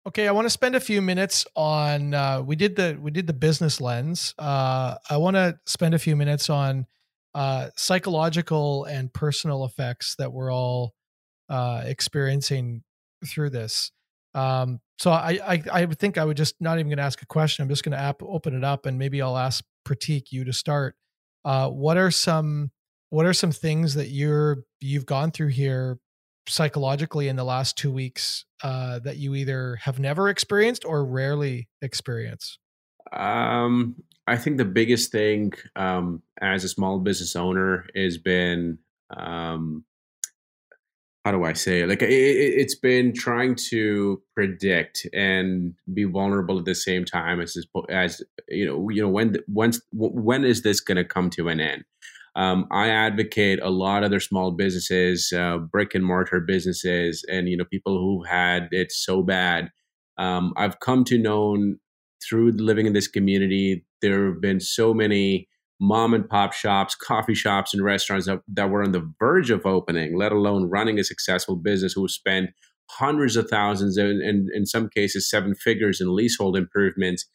[0.07, 2.15] Okay, I want to spend a few minutes on.
[2.15, 4.35] Uh, we did the we did the business lens.
[4.39, 6.87] Uh, I want to spend a few minutes on
[7.35, 10.95] uh, psychological and personal effects that we're all
[11.51, 12.83] uh, experiencing
[13.27, 13.93] through this.
[14.35, 17.27] Um, so I, I I think I would just not even going to ask a
[17.27, 17.63] question.
[17.63, 20.97] I'm just going to open it up and maybe I'll ask Pratik you to start.
[21.45, 22.71] Uh, what are some
[23.11, 25.99] what are some things that you're you've gone through here
[26.49, 31.69] psychologically in the last two weeks uh, that you either have never experienced or rarely
[31.83, 32.59] experience?
[33.13, 38.79] Um, I think the biggest thing um, as a small business owner has been
[39.17, 39.85] um,
[41.29, 41.89] how do I say it?
[41.91, 47.55] Like it, has been trying to predict and be vulnerable at the same time as
[47.91, 51.61] as you know you know when once when is this going to come to an
[51.61, 51.85] end?
[52.39, 57.49] Um, I advocate a lot of their small businesses, uh, brick and mortar businesses, and
[57.49, 59.71] you know people who had it so bad.
[60.19, 61.75] Um, I've come to know
[62.27, 65.49] through living in this community, there have been so many
[65.81, 69.67] mom and pop shops, coffee shops, and restaurants that, that were on the verge of
[69.67, 72.51] opening, let alone running a successful business who spent
[72.91, 77.27] hundreds of thousands and, and in some cases seven figures in leasehold improvements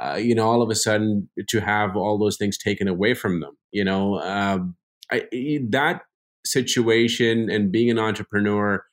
[0.00, 3.40] uh, you know, all of a sudden to have all those things taken away from
[3.40, 4.76] them, you know, um,
[5.12, 6.02] I, that
[6.46, 8.84] situation and being an entrepreneur,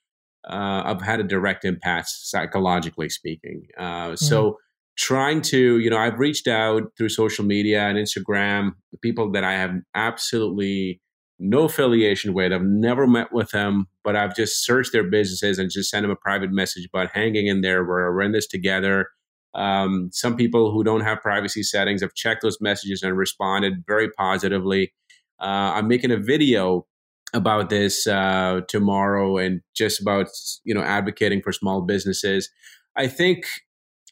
[0.49, 3.67] uh, I've had a direct impact psychologically speaking.
[3.77, 4.15] Uh, mm-hmm.
[4.15, 4.57] So
[4.97, 9.53] trying to, you know, I've reached out through social media and Instagram, people that I
[9.53, 11.01] have absolutely
[11.39, 12.51] no affiliation with.
[12.51, 16.11] I've never met with them, but I've just searched their businesses and just sent them
[16.11, 17.85] a private message about hanging in there.
[17.85, 19.09] We're, we're in this together.
[19.55, 24.09] Um, some people who don't have privacy settings have checked those messages and responded very
[24.11, 24.93] positively.
[25.41, 26.85] Uh, I'm making a video
[27.33, 30.27] about this uh, tomorrow and just about
[30.63, 32.49] you know advocating for small businesses.
[32.95, 33.45] I think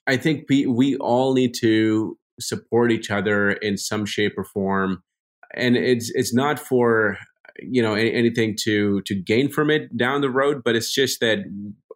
[0.07, 5.03] I think we, we all need to support each other in some shape or form,
[5.55, 7.17] and it's it's not for
[7.59, 11.39] you know anything to to gain from it down the road, but it's just that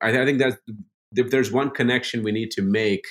[0.01, 0.57] I, I think that
[1.15, 3.05] if there's one connection we need to make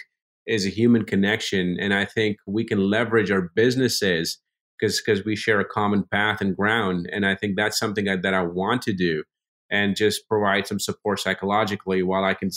[0.49, 4.39] is a human connection, and I think we can leverage our businesses
[4.79, 8.35] because because we share a common path and ground, and I think that's something that,
[8.35, 9.25] I want to do,
[9.71, 12.51] and just provide some support psychologically while I can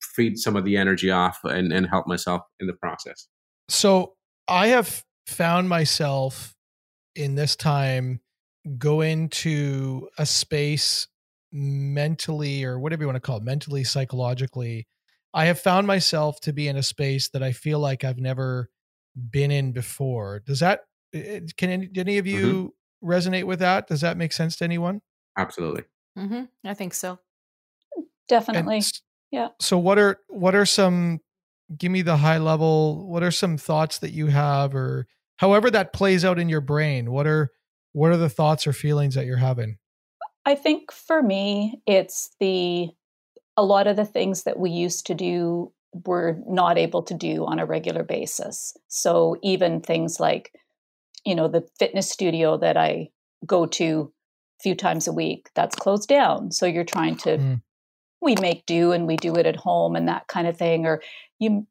[0.00, 3.26] feed some of the energy off and, and help myself in the process.
[3.68, 4.14] So
[4.46, 6.54] I have found myself
[7.16, 8.20] in this time
[8.78, 11.08] go into a space
[11.52, 14.86] mentally or whatever you want to call it, mentally, psychologically.
[15.34, 18.70] I have found myself to be in a space that I feel like I've never
[19.30, 20.42] been in before.
[20.46, 23.10] Does that can any, any of you mm-hmm.
[23.10, 23.88] resonate with that?
[23.88, 25.02] Does that make sense to anyone?
[25.36, 25.82] Absolutely.
[26.18, 26.44] Mm-hmm.
[26.64, 27.18] I think so.
[28.28, 28.76] Definitely.
[28.76, 28.92] And
[29.30, 29.48] yeah.
[29.60, 31.20] So what are what are some
[31.76, 35.92] give me the high level what are some thoughts that you have or however that
[35.92, 37.50] plays out in your brain what are
[37.92, 39.78] what are the thoughts or feelings that you're having
[40.44, 42.90] i think for me it's the
[43.56, 45.72] a lot of the things that we used to do
[46.06, 48.76] we're not able to do on a regular basis.
[48.88, 50.52] So even things like
[51.24, 53.08] you know the fitness studio that i
[53.46, 54.12] go to
[54.60, 56.50] a few times a week that's closed down.
[56.50, 57.60] So you're trying to mm
[58.24, 61.02] we make do and we do it at home and that kind of thing or
[61.38, 61.66] you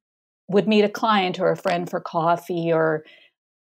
[0.47, 3.03] would meet a client or a friend for coffee or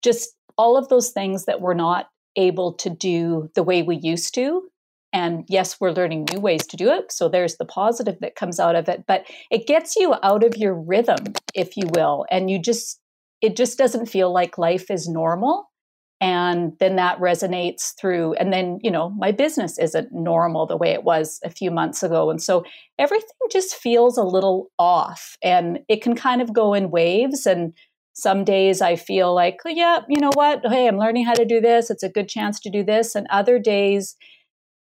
[0.03, 4.35] just all of those things that we're not able to do the way we used
[4.35, 4.63] to
[5.13, 7.13] and yes we're learning new ways to do it.
[7.13, 10.57] So there's the positive that comes out of it but it gets you out of
[10.57, 12.27] your rhythm if you will.
[12.31, 13.01] And you just
[13.41, 15.67] it just doesn't feel like life is normal.
[16.23, 20.91] And then that resonates through and then you know my business isn't normal the way
[20.91, 22.31] it was a few months ago.
[22.31, 22.65] And so
[22.99, 27.47] everything just feels a little off and it can kind of go in waves.
[27.47, 27.73] And
[28.13, 30.61] some days i feel like oh, yeah you know what?
[30.67, 31.91] Hey i'm learning how to do this.
[31.91, 33.15] It's a good chance to do this.
[33.15, 34.17] And other days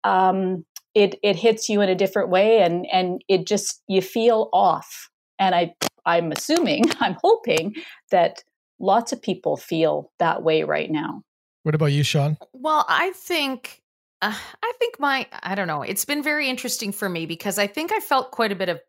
[0.04, 4.50] um, it it hits you in a different way and and it just you feel
[4.52, 5.10] off
[5.40, 5.74] and i
[6.06, 7.74] i'm assuming i'm hoping
[8.12, 8.44] that
[8.82, 11.24] lots of people feel that way right now.
[11.64, 12.38] What about you, Sean?
[12.54, 13.82] Well, I think
[14.22, 15.84] uh, I think my I don't know.
[15.84, 18.82] It's been very interesting for me because I think I felt quite a bit of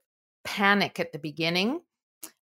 [0.45, 1.81] panic at the beginning.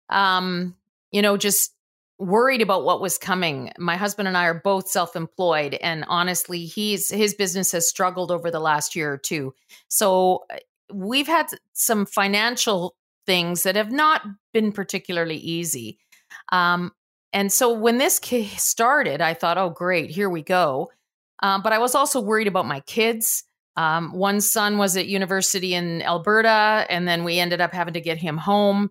[0.09, 0.75] Um,
[1.11, 1.73] you know, just
[2.19, 3.71] worried about what was coming.
[3.77, 8.49] My husband and I are both self-employed and honestly, he's his business has struggled over
[8.49, 9.53] the last year or two.
[9.87, 10.57] So, uh,
[10.93, 15.99] we've had some financial things that have not been particularly easy.
[16.51, 16.93] Um,
[17.33, 18.19] and so when this
[18.55, 20.89] started, I thought, oh, great, here we go.
[21.43, 23.43] Um, but I was also worried about my kids.
[23.75, 28.01] Um, one son was at university in Alberta, and then we ended up having to
[28.01, 28.89] get him home.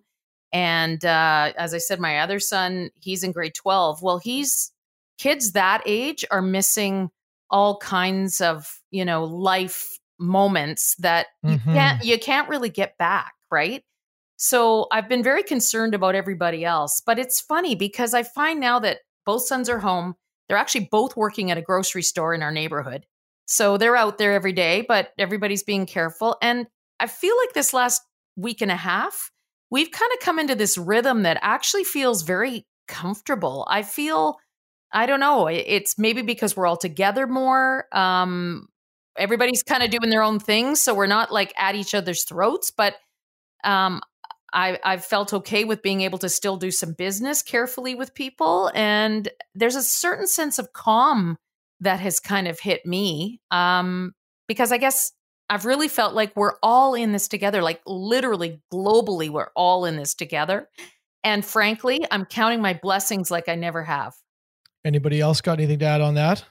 [0.53, 4.01] And uh, as I said, my other son, he's in grade 12.
[4.01, 4.71] Well, he's
[5.17, 7.09] kids that age are missing
[7.49, 11.69] all kinds of, you know, life moments that mm-hmm.
[11.69, 13.83] you can't you can't really get back, right?
[14.37, 17.01] So I've been very concerned about everybody else.
[17.05, 20.15] But it's funny because I find now that both sons are home.
[20.47, 23.05] They're actually both working at a grocery store in our neighborhood.
[23.47, 26.37] So they're out there every day, but everybody's being careful.
[26.41, 26.67] And
[26.99, 28.01] I feel like this last
[28.35, 29.31] week and a half,
[29.69, 33.67] we've kind of come into this rhythm that actually feels very comfortable.
[33.69, 34.37] I feel,
[34.91, 37.85] I don't know, it's maybe because we're all together more.
[37.91, 38.67] Um,
[39.17, 40.75] everybody's kind of doing their own thing.
[40.75, 42.95] So we're not like at each other's throats, but
[43.63, 44.01] um,
[44.53, 48.71] I, I've felt okay with being able to still do some business carefully with people.
[48.73, 51.37] And there's a certain sense of calm
[51.81, 54.13] that has kind of hit me um,
[54.47, 55.11] because I guess
[55.49, 59.95] I've really felt like we're all in this together, like literally globally, we're all in
[59.95, 60.67] this together.
[61.23, 64.15] And frankly, I'm counting my blessings like I never have.
[64.85, 66.43] Anybody else got anything to add on that?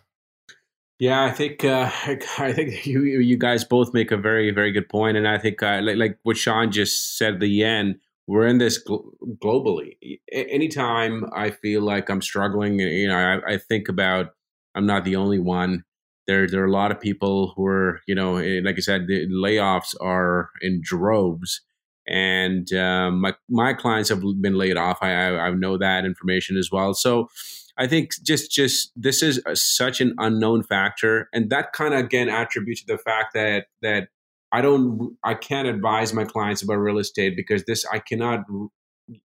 [0.99, 1.91] Yeah, I think uh,
[2.39, 5.63] I think you you guys both make a very very good point, and I think
[5.63, 9.05] uh, like like what Sean just said at the end, we're in this gl-
[9.43, 9.97] globally.
[10.33, 14.35] Anytime I feel like I'm struggling, you know, I, I, think about
[14.75, 15.85] I'm not the only one.
[16.27, 19.07] There there are a lot of people who are you know eh, like I said
[19.07, 21.63] the layoffs are in droves
[22.07, 24.99] and um, my my clients have been laid off.
[25.03, 26.95] I, I, I know that information as well.
[26.95, 27.29] So
[27.77, 32.01] I think just just this is a, such an unknown factor, and that kind of
[32.01, 34.09] again attributes to the fact that that
[34.53, 38.45] I don't I can't advise my clients about real estate because this I cannot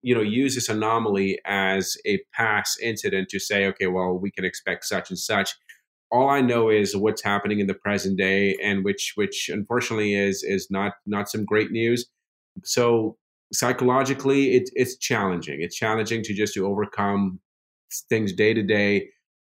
[0.03, 4.45] you know use this anomaly as a past incident to say okay well we can
[4.45, 5.57] expect such and such
[6.13, 10.43] all I know is what's happening in the present day, and which which unfortunately is
[10.43, 12.07] is not not some great news.
[12.65, 13.17] So
[13.53, 15.63] psychologically, it, it's challenging.
[15.63, 17.41] It's challenging to just to overcome
[18.09, 19.09] things day to day.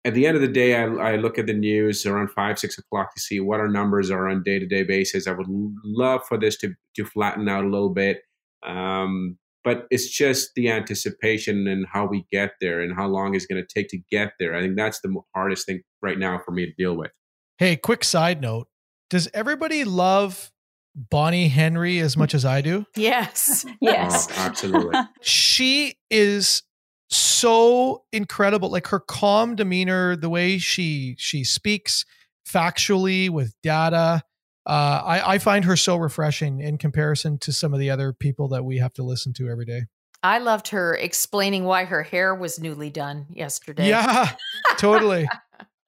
[0.03, 2.77] At the end of the day, I, I look at the news around five six
[2.77, 5.27] o'clock to see what our numbers are on day to day basis.
[5.27, 5.47] I would
[5.83, 8.21] love for this to to flatten out a little bit.
[8.65, 13.45] Um, but it's just the anticipation and how we get there and how long it's
[13.45, 14.55] going to take to get there.
[14.55, 17.11] I think that's the hardest thing right now for me to deal with.
[17.57, 18.67] Hey, quick side note.
[19.09, 20.51] Does everybody love
[20.95, 22.85] Bonnie Henry as much as I do?
[22.95, 23.65] Yes.
[23.73, 24.27] Oh, yes.
[24.31, 24.99] Oh, absolutely.
[25.21, 26.63] she is
[27.09, 28.69] so incredible.
[28.69, 32.05] Like her calm demeanor, the way she she speaks
[32.47, 34.23] factually with data
[34.65, 38.47] uh, I, I find her so refreshing in comparison to some of the other people
[38.49, 39.83] that we have to listen to every day.
[40.23, 43.89] I loved her explaining why her hair was newly done yesterday.
[43.89, 44.29] Yeah,
[44.77, 45.27] totally.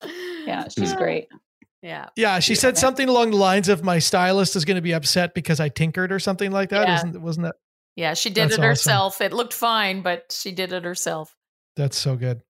[0.45, 1.28] yeah, she's great.
[1.84, 2.07] Yeah.
[2.15, 5.36] Yeah, she said something along the lines of my stylist is going to be upset
[5.36, 6.88] because I tinkered or something like that.
[6.88, 6.93] Yeah.
[6.93, 7.55] Wasn't, wasn't that?
[7.95, 9.15] Yeah, she did it herself.
[9.15, 9.26] Awesome.
[9.26, 11.36] It looked fine, but she did it herself.
[11.76, 12.41] That's so good.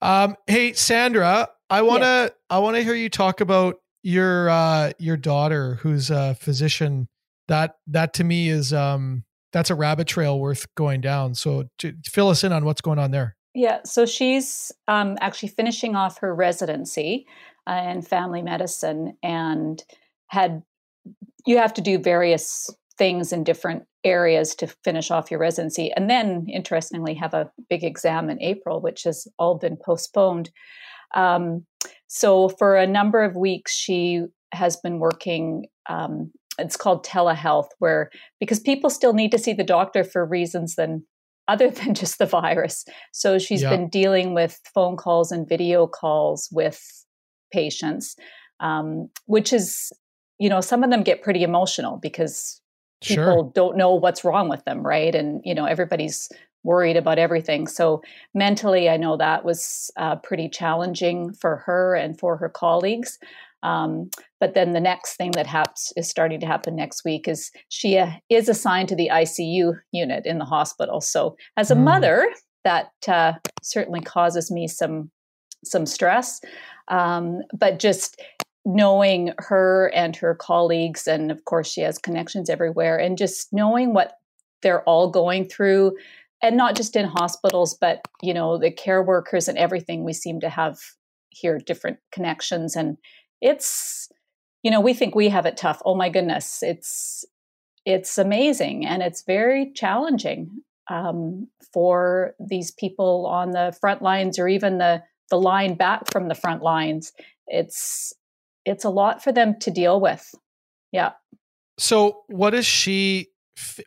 [0.00, 2.30] Um, hey, Sandra, I want to yes.
[2.48, 7.08] I want to hear you talk about your uh your daughter who's a physician
[7.48, 11.34] that that to me is um that's a rabbit trail worth going down.
[11.34, 13.36] So to fill us in on what's going on there.
[13.54, 17.26] Yeah so she's um actually finishing off her residency
[17.66, 19.82] uh, in family medicine and
[20.28, 20.62] had
[21.46, 25.90] you have to do various things in different areas to finish off your residency.
[25.92, 30.50] And then interestingly have a big exam in april which has all been postponed.
[31.14, 31.66] Um,
[32.12, 35.66] so for a number of weeks, she has been working.
[35.88, 40.74] Um, it's called telehealth, where because people still need to see the doctor for reasons
[40.74, 41.04] than
[41.48, 42.84] other than just the virus.
[43.12, 43.70] So she's yeah.
[43.70, 46.80] been dealing with phone calls and video calls with
[47.52, 48.16] patients,
[48.58, 49.92] um, which is,
[50.40, 52.60] you know, some of them get pretty emotional because
[53.02, 53.52] people sure.
[53.54, 55.14] don't know what's wrong with them, right?
[55.14, 56.28] And you know, everybody's
[56.62, 57.66] worried about everything.
[57.66, 58.02] So
[58.34, 63.18] mentally, I know that was uh, pretty challenging for her and for her colleagues.
[63.62, 67.50] Um, but then the next thing that happens is starting to happen next week is
[67.68, 71.00] she uh, is assigned to the ICU unit in the hospital.
[71.00, 71.82] So as a mm.
[71.82, 72.32] mother,
[72.64, 75.10] that uh, certainly causes me some
[75.62, 76.40] some stress.
[76.88, 78.20] Um, but just
[78.64, 83.92] knowing her and her colleagues, and of course she has connections everywhere, and just knowing
[83.92, 84.14] what
[84.62, 85.96] they're all going through
[86.42, 90.40] and not just in hospitals but you know the care workers and everything we seem
[90.40, 90.78] to have
[91.30, 92.76] here different connections.
[92.76, 92.96] And
[93.40, 94.08] it's
[94.62, 95.80] you know we think we have it tough.
[95.84, 97.24] Oh my goodness it's
[97.86, 100.50] it's amazing and it's very challenging
[100.88, 106.28] um, for these people on the front lines or even the the line back from
[106.28, 107.12] the front lines.
[107.46, 108.12] It's
[108.64, 110.34] it's a lot for them to deal with.
[110.92, 111.12] Yeah.
[111.78, 113.29] So what is she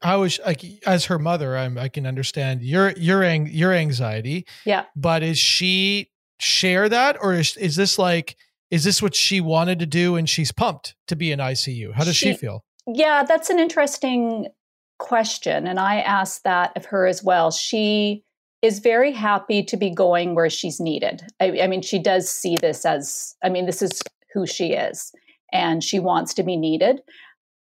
[0.02, 4.46] I was like as her mother, I'm I can understand your your your anxiety.
[4.66, 4.86] Yeah.
[4.96, 6.10] But is she
[6.40, 8.36] share that or is is this like
[8.72, 11.94] is this what she wanted to do and she's pumped to be in ICU?
[11.94, 12.64] How does she, she feel?
[12.88, 14.48] Yeah, that's an interesting
[15.00, 17.52] question and I asked that of her as well.
[17.52, 18.24] She
[18.62, 21.22] is very happy to be going where she's needed.
[21.40, 24.02] I, I mean, she does see this as I mean, this is
[24.34, 25.12] who she is
[25.52, 27.02] and she wants to be needed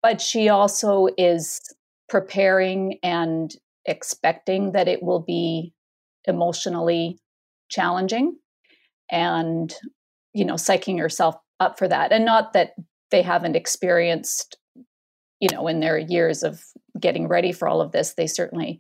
[0.02, 1.60] but she also is
[2.10, 3.51] preparing and
[3.86, 5.74] expecting that it will be
[6.26, 7.20] emotionally
[7.70, 8.38] challenging
[9.12, 9.74] and
[10.34, 12.12] you know psyching yourself up for that.
[12.12, 12.74] And not that
[13.12, 14.57] they haven't experienced
[15.39, 16.62] you know in their years of
[16.99, 18.80] getting ready for all of this they certainly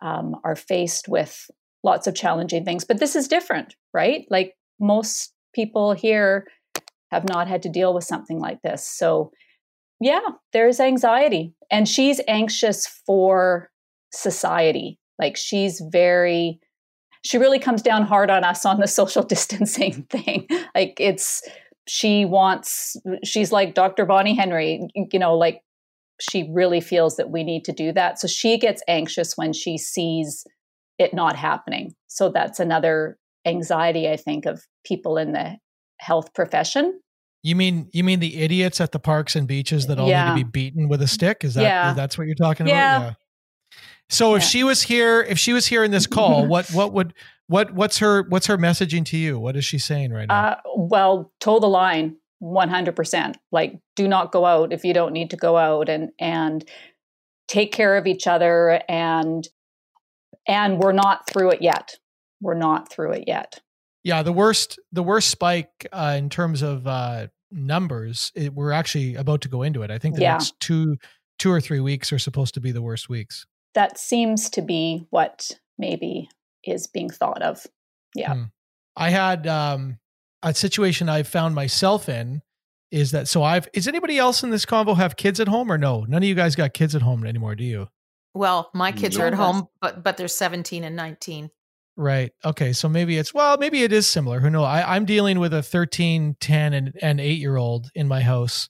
[0.00, 1.50] um, are faced with
[1.84, 2.84] lots of challenging things.
[2.84, 4.26] But this is different right?
[4.30, 6.46] Like most people here
[7.10, 8.86] have not had to deal with something like this.
[8.86, 9.32] So
[10.00, 10.20] yeah,
[10.52, 11.54] there's anxiety.
[11.70, 13.70] And she's anxious for
[14.12, 14.98] society.
[15.18, 16.60] Like she's very,
[17.24, 20.46] she really comes down hard on us on the social distancing thing.
[20.74, 21.42] like it's,
[21.86, 24.04] she wants, she's like Dr.
[24.04, 25.62] Bonnie Henry, you know, like
[26.20, 28.18] she really feels that we need to do that.
[28.18, 30.44] So she gets anxious when she sees
[30.98, 31.94] it not happening.
[32.08, 35.56] So that's another anxiety, I think, of people in the
[35.98, 37.00] health profession
[37.42, 40.34] You mean you mean the idiots at the parks and beaches that all Yeah.
[40.34, 41.44] need to be beaten with a stick?
[41.44, 41.94] Is that Yeah.
[41.94, 42.74] that's what you're talking about?
[42.74, 43.12] Yeah.
[44.10, 47.14] So if she was here, if she was here in this call, what what would
[47.46, 49.38] what what's her what's her messaging to you?
[49.38, 50.48] What is she saying right now?
[50.48, 53.38] Uh, well, toe the line, one hundred percent.
[53.52, 56.64] Like, do not go out if you don't need to go out, and and
[57.46, 58.82] take care of each other.
[58.88, 59.46] And
[60.46, 61.94] and we're not through it yet.
[62.40, 63.60] We're not through it yet.
[64.08, 68.32] Yeah, the worst the worst spike uh, in terms of uh, numbers.
[68.34, 69.90] It, we're actually about to go into it.
[69.90, 70.32] I think the Yeah.
[70.32, 70.96] next two
[71.38, 73.46] two or three weeks are supposed to be the worst weeks.
[73.74, 76.30] That seems to be what maybe
[76.64, 77.64] is being thought of.
[78.14, 78.34] Yeah.
[78.34, 78.42] Hmm.
[78.96, 79.98] I had um,
[80.42, 82.40] a situation I found myself in
[82.90, 85.76] is that so I've is anybody else in this convo have kids at home or
[85.76, 86.06] no?
[86.08, 87.88] None of you guys got kids at home anymore, do you?
[88.34, 91.50] Well, my kids are at home, but but they're 17 and 19.
[91.98, 92.30] Right.
[92.44, 92.72] Okay.
[92.72, 94.38] So maybe it's well, maybe it is similar.
[94.38, 94.66] Who knows?
[94.66, 98.68] I, I'm dealing with a 13, 10, and and eight year old in my house.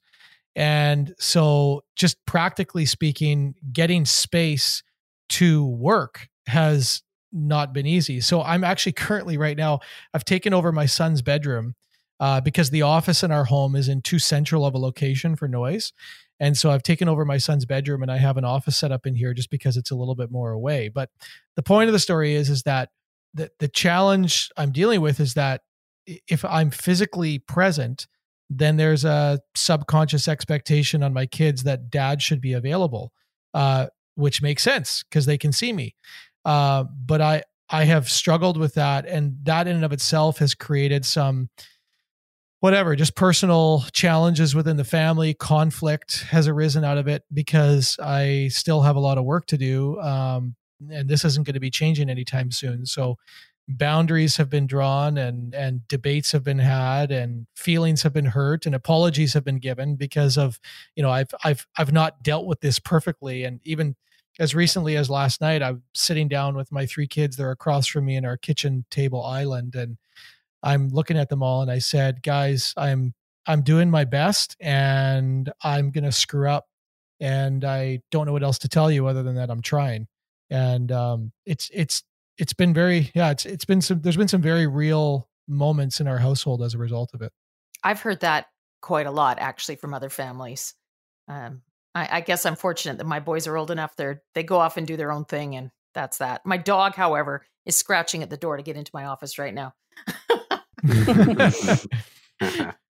[0.57, 4.83] And so just practically speaking, getting space
[5.29, 8.20] to work has not been easy.
[8.22, 9.81] So I'm actually currently right now,
[10.14, 11.74] I've taken over my son's bedroom
[12.20, 15.49] uh, because the office in our home is in too central of a location for
[15.49, 15.93] noise.
[16.41, 19.07] And so I've taken over my son's bedroom and I have an office set up
[19.07, 20.89] in here just because it's a little bit more away.
[20.89, 21.11] But
[21.57, 22.89] the point of the story is, is that
[23.35, 25.62] the, the challenge I'm dealing with is that
[26.07, 28.07] if I'm physically present,
[28.51, 33.12] then there's a subconscious expectation on my kids that dad should be available,
[33.55, 35.95] uh, which makes sense because they can see me.
[36.45, 40.55] Uh, but I I have struggled with that, and that in and of itself has
[40.55, 41.51] created some
[42.61, 45.35] whatever, just personal challenges within the family.
[45.35, 49.59] Conflict has arisen out of it because I still have a lot of work to
[49.59, 50.57] do, um,
[50.91, 52.87] and this isn't going to be changing anytime soon.
[52.87, 53.16] So
[53.68, 58.64] boundaries have been drawn and and debates have been had and feelings have been hurt
[58.64, 60.59] and apologies have been given because of
[60.97, 63.95] you know I've I've I've not dealt with this perfectly and even
[64.41, 68.07] as recently as last night I'm sitting down with my three kids they're across from
[68.07, 69.99] me in our kitchen table island and
[70.62, 73.12] I'm looking at them all and I said guys I'm
[73.47, 76.68] I'm doing my best and I'm going to screw up
[77.20, 80.07] and I don't know what else to tell you other than that I'm trying
[80.51, 82.03] and um it's it's
[82.38, 86.07] it's been very yeah it's it's been some there's been some very real moments in
[86.07, 87.32] our household as a result of it
[87.82, 88.46] I've heard that
[88.80, 90.74] quite a lot actually from other families.
[91.28, 91.62] Um,
[91.94, 93.96] I, I guess I'm fortunate that my boys are old enough.
[93.96, 96.44] They're they go off and do their own thing, and that's that.
[96.44, 99.74] My dog, however, is scratching at the door to get into my office right now.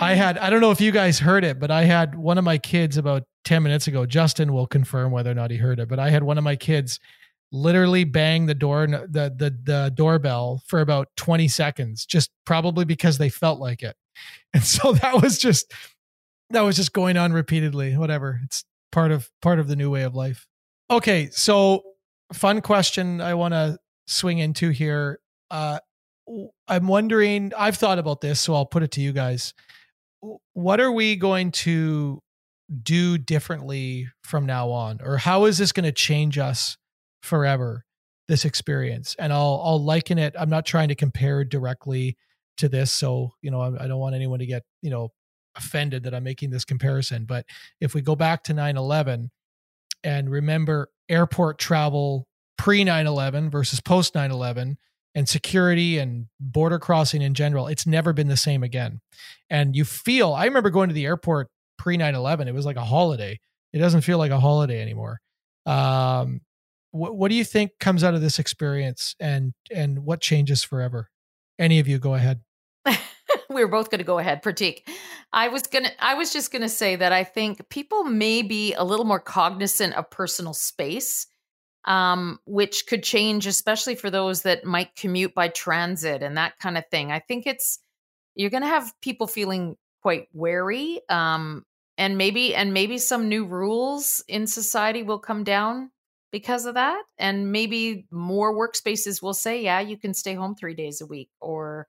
[0.00, 2.44] i had i don't know if you guys heard it but i had one of
[2.44, 5.88] my kids about 10 minutes ago justin will confirm whether or not he heard it
[5.88, 6.98] but i had one of my kids
[7.52, 13.18] literally bang the door the the, the doorbell for about 20 seconds just probably because
[13.18, 13.96] they felt like it.
[14.54, 15.72] And so that was just
[16.48, 18.40] that was just going on repeatedly whatever.
[18.44, 20.46] It's part of part of the new way of life.
[20.90, 21.82] Okay so
[22.32, 25.20] fun question i want to swing into here.
[25.50, 25.78] Uh
[26.68, 29.54] i'm wondering i've thought about this so i'll put it to you guys.
[30.54, 32.20] What are we going to
[32.82, 34.98] do differently from now on?
[35.00, 36.76] Or how is this going to change us
[37.22, 37.84] forever
[38.26, 39.14] this experience?
[39.18, 42.16] And i'll i'll liken it i'm not trying to compare directly
[42.56, 45.10] to this so you know I, I don't want anyone to get you know
[45.56, 47.46] offended that i'm making this comparison but
[47.80, 49.28] if we go back to 9-11
[50.04, 52.26] and remember airport travel
[52.58, 54.76] pre 9-11 versus post 9-11
[55.16, 59.00] and security and border crossing in general it's never been the same again.
[59.50, 61.48] And you feel i remember going to the airport
[61.78, 63.40] pre 9-11 it was like a holiday.
[63.72, 65.20] It doesn't feel like a holiday anymore.
[65.66, 66.40] Um,
[66.92, 71.08] what, what do you think comes out of this experience and and what changes forever?
[71.58, 72.42] Any of you go ahead.
[73.48, 74.80] We were both going to go ahead pratik.
[75.32, 78.42] I was going to i was just going to say that i think people may
[78.42, 81.26] be a little more cognizant of personal space
[81.86, 86.76] um, which could change especially for those that might commute by transit and that kind
[86.76, 87.12] of thing.
[87.12, 87.78] I think it's
[88.34, 91.64] you're going to have people feeling quite wary um,
[91.98, 95.90] and maybe and maybe some new rules in society will come down
[96.32, 100.74] because of that and maybe more workspaces will say yeah you can stay home 3
[100.74, 101.86] days a week or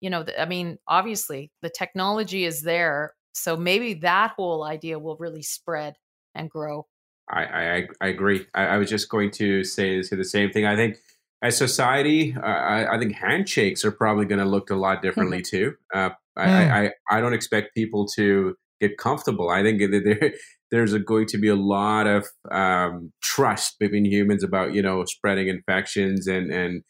[0.00, 5.16] you know i mean obviously the technology is there so maybe that whole idea will
[5.18, 5.94] really spread
[6.34, 6.86] and grow
[7.30, 8.46] I, I I agree.
[8.54, 10.66] I, I was just going to say, say the same thing.
[10.66, 10.96] I think
[11.42, 15.42] as society, uh, I, I think handshakes are probably going to look a lot differently
[15.42, 15.74] too.
[15.94, 16.48] Uh, I, Mm.
[16.48, 19.50] I, I I don't expect people to get comfortable.
[19.50, 20.32] I think there
[20.70, 25.04] there's a, going to be a lot of um, trust between humans about you know
[25.04, 26.82] spreading infections and and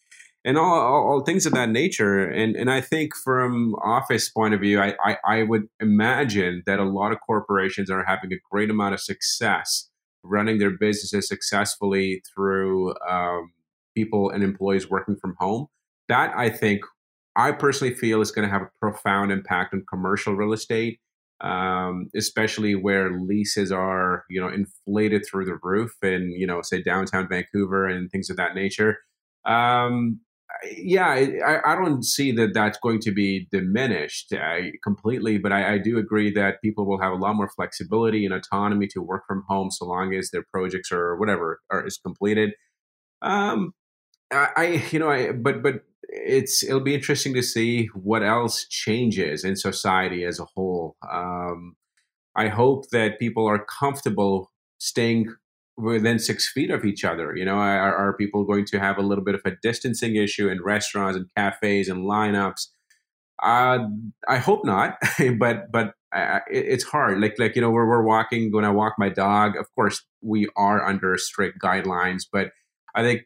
[0.44, 2.24] and all, all, all, things of that nature.
[2.24, 6.78] And and I think from office point of view, I, I, I would imagine that
[6.78, 9.89] a lot of corporations are having a great amount of success
[10.22, 13.52] running their businesses successfully through um,
[13.96, 15.66] people and employees working from home.
[16.08, 16.82] That I think
[17.36, 21.00] I personally feel is going to have a profound impact on commercial real estate.
[21.42, 26.82] Um, especially where leases are, you know, inflated through the roof, and you know, say
[26.82, 28.98] downtown Vancouver and things of that nature.
[29.46, 30.20] Um,
[30.76, 35.74] yeah, I, I, don't see that that's going to be diminished uh, completely, but I,
[35.74, 39.24] I, do agree that people will have a lot more flexibility and autonomy to work
[39.26, 42.52] from home so long as their projects or whatever are, is completed.
[43.22, 43.72] Um,
[44.32, 48.66] I, I, you know, I, but but it's it'll be interesting to see what else
[48.68, 50.96] changes in society as a whole.
[51.10, 51.76] Um,
[52.36, 55.34] I hope that people are comfortable staying
[55.80, 57.34] within six feet of each other?
[57.36, 60.48] You know, are, are, people going to have a little bit of a distancing issue
[60.48, 62.66] in restaurants and cafes and lineups?
[63.42, 63.86] Uh,
[64.28, 64.98] I hope not,
[65.38, 67.20] but but it, it's hard.
[67.20, 69.56] Like like you know, where we're walking when I walk my dog.
[69.56, 72.50] Of course, we are under strict guidelines, but
[72.94, 73.22] I think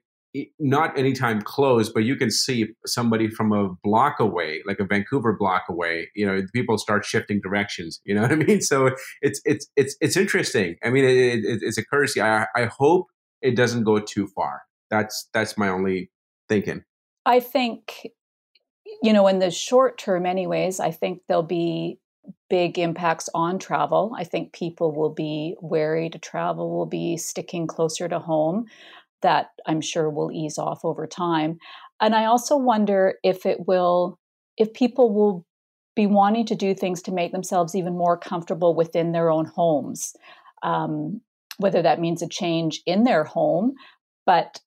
[0.58, 5.36] not anytime close, but you can see somebody from a block away, like a Vancouver
[5.38, 6.10] block away.
[6.14, 8.00] You know, people start shifting directions.
[8.04, 8.60] You know what I mean?
[8.60, 8.90] So
[9.22, 10.76] it's it's it's it's interesting.
[10.84, 12.20] I mean, it, it, it's a courtesy.
[12.20, 13.06] I I hope
[13.42, 14.62] it doesn't go too far.
[14.90, 16.10] That's that's my only
[16.48, 16.82] thinking.
[17.26, 18.08] I think,
[19.02, 21.98] you know, in the short term, anyways, I think there'll be
[22.50, 24.14] big impacts on travel.
[24.16, 28.66] I think people will be wary to travel, will be sticking closer to home
[29.24, 31.58] that I'm sure will ease off over time.
[32.00, 34.18] And I also wonder if it will,
[34.56, 35.44] if people will
[35.96, 40.14] be wanting to do things to make themselves even more comfortable within their own homes,
[40.62, 41.20] um,
[41.58, 43.74] whether that means a change in their home,
[44.26, 44.60] but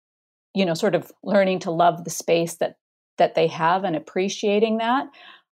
[0.54, 2.78] you know, sort of learning to love the space that
[3.18, 5.06] that they have and appreciating that.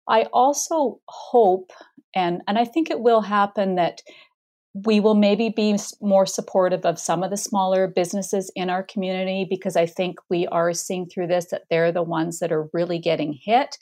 [0.07, 1.71] I also hope,
[2.15, 4.01] and and I think it will happen that
[4.73, 9.45] we will maybe be more supportive of some of the smaller businesses in our community
[9.47, 12.97] because I think we are seeing through this that they're the ones that are really
[12.97, 13.77] getting hit.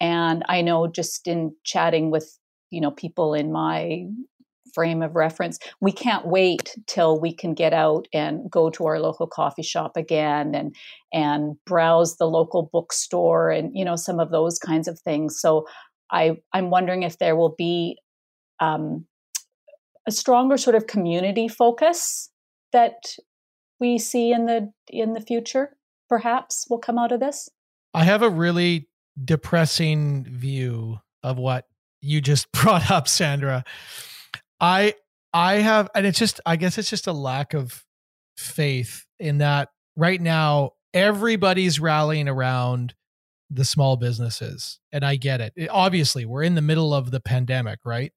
[0.00, 2.38] And I know just in chatting with,
[2.70, 4.06] you know, people in my
[4.72, 8.98] frame of reference, we can't wait till we can get out and go to our
[8.98, 10.74] local coffee shop again and
[11.12, 15.38] and browse the local bookstore and you know some of those kinds of things.
[15.40, 15.66] So
[16.10, 17.98] I I'm wondering if there will be
[18.60, 19.06] um,
[20.06, 22.30] a stronger sort of community focus
[22.72, 23.14] that
[23.78, 25.76] we see in the in the future
[26.08, 27.48] perhaps will come out of this?
[27.94, 28.88] I have a really
[29.22, 31.66] depressing view of what
[32.00, 33.64] you just brought up sandra.
[34.60, 34.94] I
[35.32, 37.84] i have and it's just i guess it's just a lack of
[38.36, 42.94] faith in that right now everybody's rallying around
[43.48, 45.52] the small businesses and i get it.
[45.54, 48.12] it obviously we're in the middle of the pandemic right?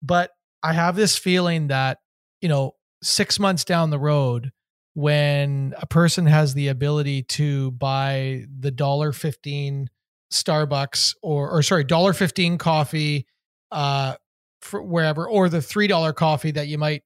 [0.00, 0.30] But
[0.64, 1.98] I have this feeling that,
[2.40, 4.50] you know, six months down the road,
[4.94, 9.90] when a person has the ability to buy the dollar fifteen
[10.32, 13.26] Starbucks or or sorry, dollar fifteen coffee
[13.70, 14.14] uh
[14.62, 17.02] for wherever, or the three dollar coffee that you might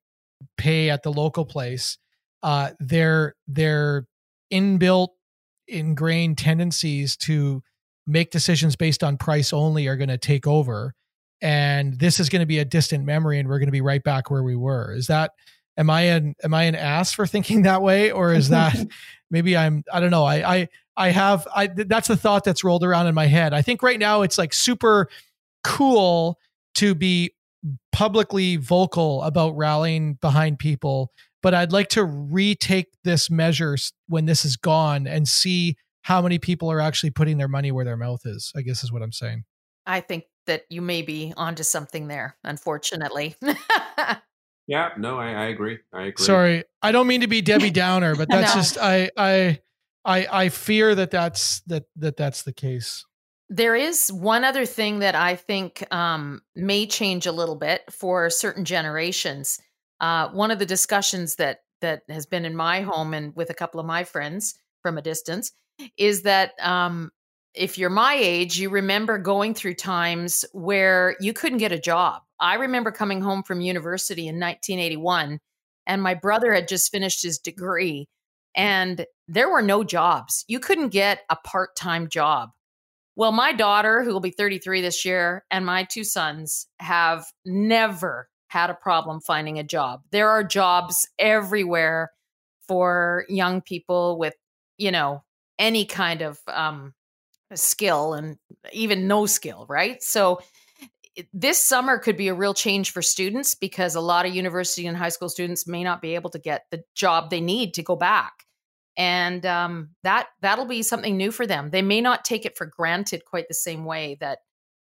[0.56, 1.98] pay at the local place,
[2.44, 4.06] uh their their
[4.52, 5.08] inbuilt
[5.66, 7.62] ingrained tendencies to
[8.06, 10.94] make decisions based on price only are going to take over
[11.40, 14.02] and this is going to be a distant memory and we're going to be right
[14.02, 14.92] back where we were.
[14.94, 15.32] Is that
[15.76, 18.10] am i an am i an ass for thinking that way?
[18.10, 18.76] Or is that
[19.30, 22.84] maybe i'm i don't know i i i have i that's the thought that's rolled
[22.84, 23.52] around in my head.
[23.52, 25.08] I think right now it's like super
[25.64, 26.38] cool
[26.76, 27.34] to be
[27.92, 31.10] publicly vocal about rallying behind people
[31.42, 33.76] but i'd like to retake this measure
[34.06, 37.84] when this is gone and see how many people are actually putting their money where
[37.84, 39.44] their mouth is i guess is what i'm saying
[39.88, 43.34] I think that you may be onto something there, unfortunately.
[44.66, 45.78] yeah, no, I, I, agree.
[45.92, 46.24] I agree.
[46.24, 48.60] Sorry, I don't mean to be Debbie Downer, but that's no.
[48.60, 49.60] just I I
[50.04, 53.04] I I fear that that's that that that's the case.
[53.48, 58.28] There is one other thing that I think um, may change a little bit for
[58.28, 59.58] certain generations.
[60.00, 63.54] Uh, one of the discussions that that has been in my home and with a
[63.54, 65.52] couple of my friends from a distance
[65.96, 67.10] is that um,
[67.58, 72.22] if you're my age, you remember going through times where you couldn't get a job.
[72.38, 75.40] I remember coming home from university in 1981,
[75.84, 78.06] and my brother had just finished his degree,
[78.54, 80.44] and there were no jobs.
[80.46, 82.50] You couldn't get a part time job.
[83.16, 88.28] Well, my daughter, who will be 33 this year, and my two sons have never
[88.46, 90.02] had a problem finding a job.
[90.12, 92.12] There are jobs everywhere
[92.68, 94.34] for young people with,
[94.76, 95.24] you know,
[95.58, 96.94] any kind of um,
[97.54, 98.38] skill and
[98.72, 100.02] even no skill, right?
[100.02, 100.40] So
[101.32, 104.96] this summer could be a real change for students because a lot of university and
[104.96, 107.96] high school students may not be able to get the job they need to go
[107.96, 108.44] back.
[108.96, 111.70] And um, that that'll be something new for them.
[111.70, 114.38] They may not take it for granted quite the same way that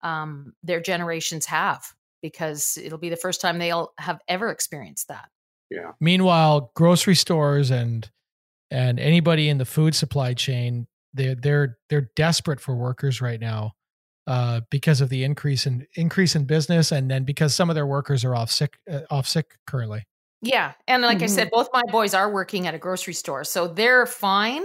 [0.04, 1.84] um, their generations have
[2.22, 5.30] because it'll be the first time they'll have ever experienced that.
[5.70, 5.91] Yeah.
[5.99, 8.10] Meanwhile grocery stores and
[8.70, 13.74] and anybody in the food supply chain they're they're they're desperate for workers right now
[14.28, 17.88] uh, because of the increase in increase in business, and then because some of their
[17.88, 20.05] workers are off sick uh, off sick currently.
[20.41, 21.26] Yeah, and like mm-hmm.
[21.26, 24.64] I said, both my boys are working at a grocery store, so they're fine.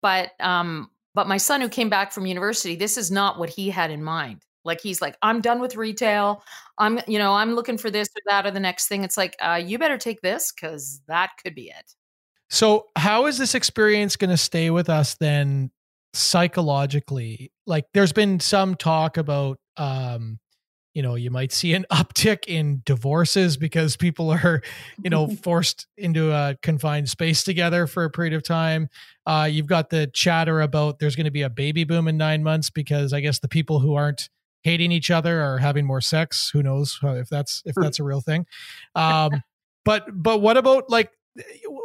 [0.00, 3.70] But um, but my son who came back from university, this is not what he
[3.70, 4.42] had in mind.
[4.64, 6.42] Like he's like, I'm done with retail.
[6.78, 9.04] I'm you know I'm looking for this or that or the next thing.
[9.04, 11.94] It's like, uh, you better take this because that could be it.
[12.52, 15.70] So, how is this experience going to stay with us then
[16.12, 17.50] psychologically?
[17.66, 20.38] Like there's been some talk about um
[20.92, 24.60] you know you might see an uptick in divorces because people are
[25.02, 28.90] you know forced into a confined space together for a period of time.
[29.24, 32.42] Uh you've got the chatter about there's going to be a baby boom in 9
[32.42, 34.28] months because i guess the people who aren't
[34.62, 36.50] hating each other are having more sex.
[36.52, 38.44] Who knows if that's if that's a real thing.
[38.94, 39.42] Um
[39.86, 41.10] but but what about like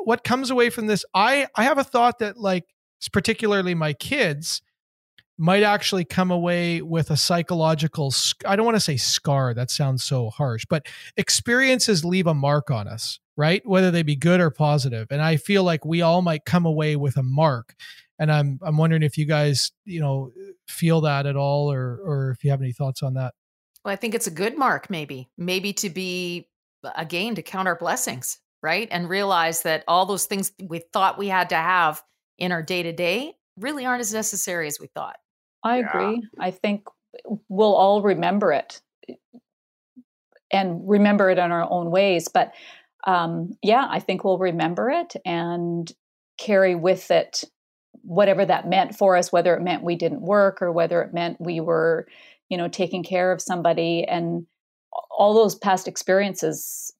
[0.08, 2.64] what comes away from this i i have a thought that like
[3.12, 4.62] particularly my kids,
[5.38, 8.12] might actually come away with a psychological
[8.44, 12.72] I don't want to say scar that sounds so harsh but experiences leave a mark
[12.72, 13.62] on us right?
[13.68, 16.96] Whether they be good or positive and I feel like we all might come away
[16.96, 17.76] with a mark
[18.18, 20.32] and I'm I'm wondering if you guys you know
[20.68, 23.36] feel that at all or or if you have any thoughts on that.
[23.86, 26.50] Well I think it's a good mark maybe maybe to be
[26.84, 31.18] uh, again to count our blessings right and realize that all those things we thought
[31.18, 32.02] we had to have
[32.38, 35.18] in our day to day really aren't as necessary as we thought.
[35.64, 35.90] I yeah.
[35.90, 36.24] agree.
[36.40, 36.86] I think
[37.50, 38.82] we'll all remember it
[40.52, 42.28] and remember it in our own ways.
[42.28, 42.54] But
[43.06, 45.92] um, yeah, I think we'll remember it and
[46.38, 47.44] carry with it
[48.04, 51.42] whatever that meant for us, whether it meant we didn't work or whether it meant
[51.42, 52.08] we were,
[52.50, 54.04] you know, taking care of somebody.
[54.04, 54.46] And
[55.12, 56.94] all those past experiences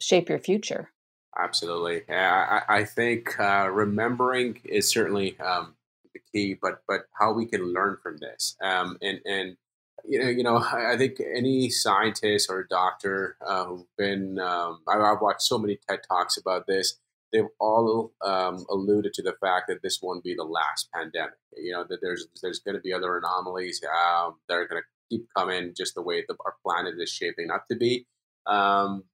[0.00, 0.90] shape your future.
[1.38, 2.02] Absolutely.
[2.08, 5.74] I, I think uh, remembering is certainly um,
[6.12, 9.56] the key, but but how we can learn from this, um, and and
[10.04, 14.96] you know, you know, I, think any scientist or doctor uh, who've been, um, I,
[14.96, 16.98] have watched so many TED talks about this.
[17.32, 21.34] They've all um, alluded to the fact that this won't be the last pandemic.
[21.56, 24.88] You know that there's there's going to be other anomalies um, that are going to
[25.10, 28.06] keep coming, just the way the, our planet is shaping up to be.
[28.46, 29.04] Um,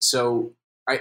[0.00, 0.52] so
[0.88, 1.00] I,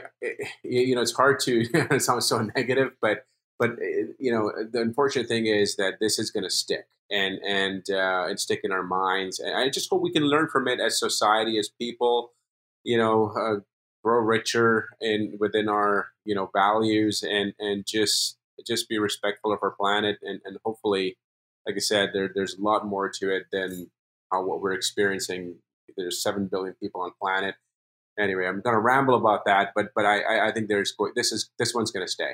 [0.63, 1.65] you know, it's hard to.
[1.73, 3.25] it sounds so negative, but
[3.57, 3.71] but
[4.19, 8.25] you know, the unfortunate thing is that this is going to stick and and uh,
[8.27, 9.39] and stick in our minds.
[9.39, 12.33] And I just hope we can learn from it as society, as people.
[12.83, 13.59] You know, uh,
[14.03, 19.59] grow richer in within our you know values and and just just be respectful of
[19.61, 21.17] our planet and and hopefully,
[21.65, 23.89] like I said, there there's a lot more to it than
[24.31, 25.55] what we're experiencing.
[25.97, 27.55] There's seven billion people on planet
[28.19, 31.49] anyway, I'm going to ramble about that, but but I I think there's this is
[31.57, 32.33] this one's going to stay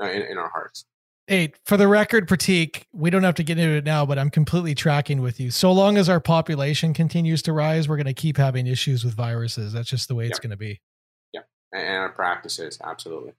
[0.00, 0.84] uh, in, in our hearts.
[1.28, 4.28] Hey, for the record, Pratik, we don't have to get into it now, but I'm
[4.28, 5.52] completely tracking with you.
[5.52, 9.14] So long as our population continues to rise, we're going to keep having issues with
[9.14, 9.72] viruses.
[9.72, 10.80] That's just the way it's going to be.
[11.32, 11.42] Yeah,
[11.72, 13.34] and our practices, absolutely.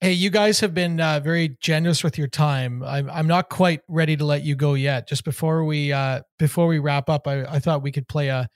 [0.00, 2.82] Hey, you guys have been uh, very generous with your time.
[2.82, 5.06] I'm I'm not quite ready to let you go yet.
[5.06, 8.48] Just before we uh, before we wrap up, I, I thought we could play a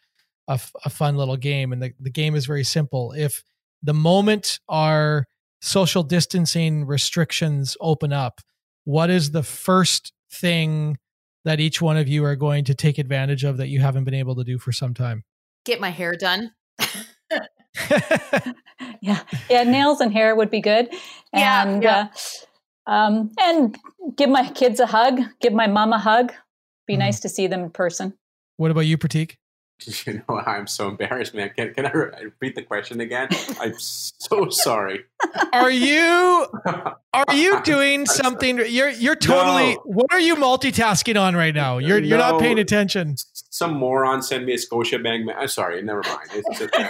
[0.48, 1.72] a, a fun little game.
[1.72, 3.12] And the, the game is very simple.
[3.12, 3.42] If
[3.82, 5.26] the moment our
[5.60, 8.40] social distancing restrictions open up,
[8.84, 10.98] what is the first thing
[11.44, 14.14] that each one of you are going to take advantage of that you haven't been
[14.14, 15.24] able to do for some time?
[15.64, 16.52] Get my hair done.
[19.00, 19.20] yeah,
[19.50, 20.88] yeah, nails and hair would be good.
[21.32, 22.08] And yeah, yeah.
[22.86, 23.76] Uh, um, and
[24.16, 25.20] give my kids a hug.
[25.40, 26.32] Give my mom a hug.
[26.86, 26.98] Be mm.
[26.98, 28.14] nice to see them in person.
[28.56, 29.36] What about you, Pratik?
[30.04, 31.50] You know, I'm so embarrassed, man.
[31.50, 33.28] Can, can I repeat the question again?
[33.60, 35.04] I'm so sorry.
[35.52, 36.46] Are you
[37.12, 38.58] are you doing something?
[38.58, 39.74] You're you're totally.
[39.74, 39.82] No.
[39.84, 41.78] What are you multitasking on right now?
[41.78, 43.16] You're you're no, not paying attention.
[43.34, 45.32] Some moron sent me a Scotiabank.
[45.36, 45.82] I'm sorry.
[45.82, 46.28] Never mind.
[46.32, 46.82] It's just, I,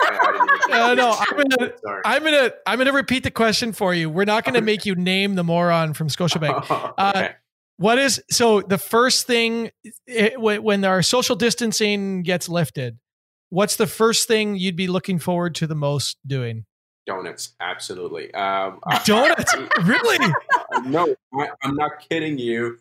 [0.71, 1.73] I uh, no, I'm gonna
[2.05, 4.09] I'm gonna I'm gonna repeat the question for you.
[4.09, 6.65] We're not gonna make you name the moron from Scotiabank.
[6.97, 7.35] Uh, okay.
[7.77, 9.71] What is so the first thing
[10.07, 12.99] it, when our social distancing gets lifted?
[13.51, 16.67] What's the first thing you'd be looking forward to the most doing?
[17.07, 18.33] Donuts, absolutely.
[18.35, 20.33] Um, Donuts, really?
[20.85, 22.79] no, I, I'm not kidding you.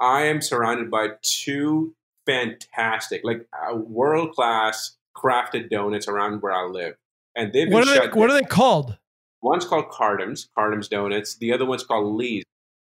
[0.00, 1.94] I am surrounded by two
[2.26, 6.96] fantastic, like uh, world class crafted donuts around where I live,
[7.34, 8.30] and they've been What are they, what down.
[8.30, 8.98] are they called?
[9.42, 11.36] One's called Cartems, Cartems Donuts.
[11.36, 12.44] The other one's called Lee's.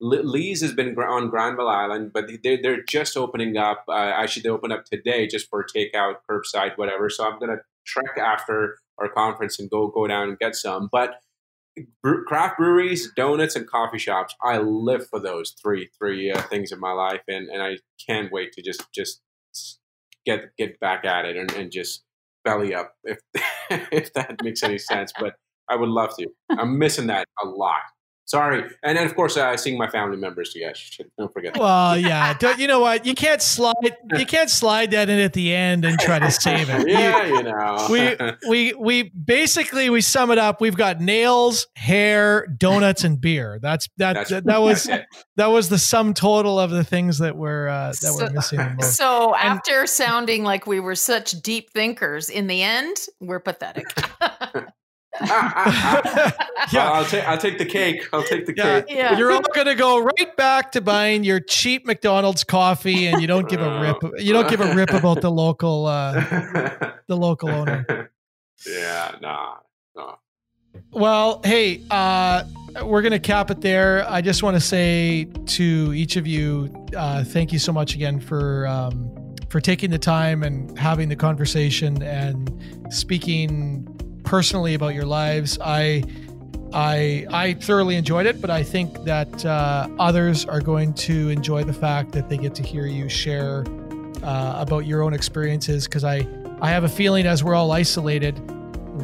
[0.02, 3.84] Le- Lee's has been on Granville Island, but they're, they're just opening up.
[3.88, 7.10] Uh, actually, they opened up today just for takeout, curbside, whatever.
[7.10, 10.89] So I'm going to trek after our conference and go go down and get some.
[10.91, 11.22] But
[12.28, 16.80] craft breweries, donuts, and coffee shops, I live for those three three uh, things in
[16.80, 19.22] my life, and, and I can't wait to just just
[20.26, 22.04] get get back at it and, and just
[22.43, 23.20] belly up if
[23.70, 25.14] if that makes any sense.
[25.18, 25.36] But
[25.70, 26.28] I would love to.
[26.49, 27.82] I'm missing that a lot.
[28.26, 30.53] Sorry, and then of course uh, seeing my family members.
[30.55, 30.72] Yeah,
[31.17, 31.53] don't forget.
[31.53, 31.59] that.
[31.61, 32.34] Well, yeah.
[32.36, 33.05] Don't, you know what?
[33.05, 33.74] You can't slide.
[34.17, 36.88] You can't slide that in at the end and try to save it.
[36.88, 37.88] yeah, you know.
[37.89, 38.15] we
[38.49, 40.61] we we basically we sum it up.
[40.61, 43.59] We've got nails, hair, donuts, and beer.
[43.61, 44.89] That's that That's- that, that was
[45.36, 48.59] that was the sum total of the things that were uh, that So- were missing.
[48.80, 48.95] most.
[48.95, 53.88] So And- after sounding like we were such deep thinkers, in the end, we're pathetic.
[56.72, 56.89] Yeah.
[56.91, 58.07] I'll take I'll take the cake.
[58.13, 58.82] I'll take the Yeah.
[58.82, 58.95] cake.
[58.95, 59.17] yeah.
[59.17, 63.49] You're all gonna go right back to buying your cheap McDonald's coffee, and you don't
[63.49, 63.97] give a rip.
[64.22, 66.13] You don't give a rip about the local uh,
[67.07, 68.11] the local owner.
[68.67, 69.55] yeah, nah,
[69.95, 70.17] no.
[70.91, 72.43] Well, hey, uh,
[72.84, 74.09] we're going to cap it there.
[74.09, 78.19] I just want to say to each of you, uh, thank you so much again
[78.19, 82.49] for um, for taking the time and having the conversation and
[82.89, 83.88] speaking
[84.24, 85.57] personally about your lives.
[85.61, 86.03] I
[86.74, 91.63] I I thoroughly enjoyed it, but I think that uh, others are going to enjoy
[91.63, 93.65] the fact that they get to hear you share
[94.24, 96.28] uh, about your own experiences because I
[96.61, 98.39] I have a feeling as we're all isolated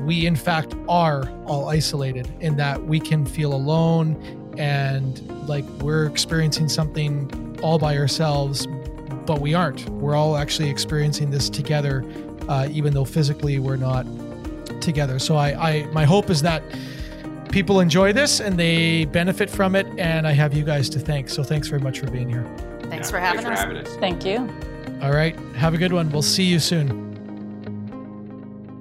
[0.05, 4.15] we in fact are all isolated in that we can feel alone
[4.57, 8.68] and like we're experiencing something all by ourselves
[9.26, 12.03] but we aren't we're all actually experiencing this together
[12.47, 14.05] uh, even though physically we're not
[14.88, 16.63] together so I, I my hope is that
[17.51, 21.29] people enjoy this and they benefit from it and i have you guys to thank
[21.29, 22.45] so thanks very much for being here
[22.89, 23.65] Thanks Yeah, for having thanks us.
[23.65, 23.95] For having us.
[23.97, 24.38] Thank you.
[25.03, 27.05] all right have a good one we'll see you soon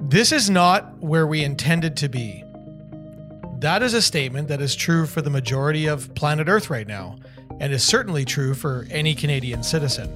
[0.09, 2.45] this is not where we intended to be.
[3.59, 7.17] That is a statement that is true for the majority of planet Earth right now,
[7.59, 10.09] and is certainly true for any Canadian citizen.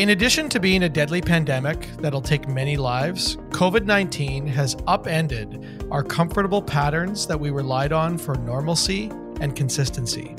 [0.00, 5.86] In addition to being a deadly pandemic that'll take many lives, COVID 19 has upended
[5.90, 9.10] our comfortable patterns that we relied on for normalcy
[9.42, 10.34] and consistency.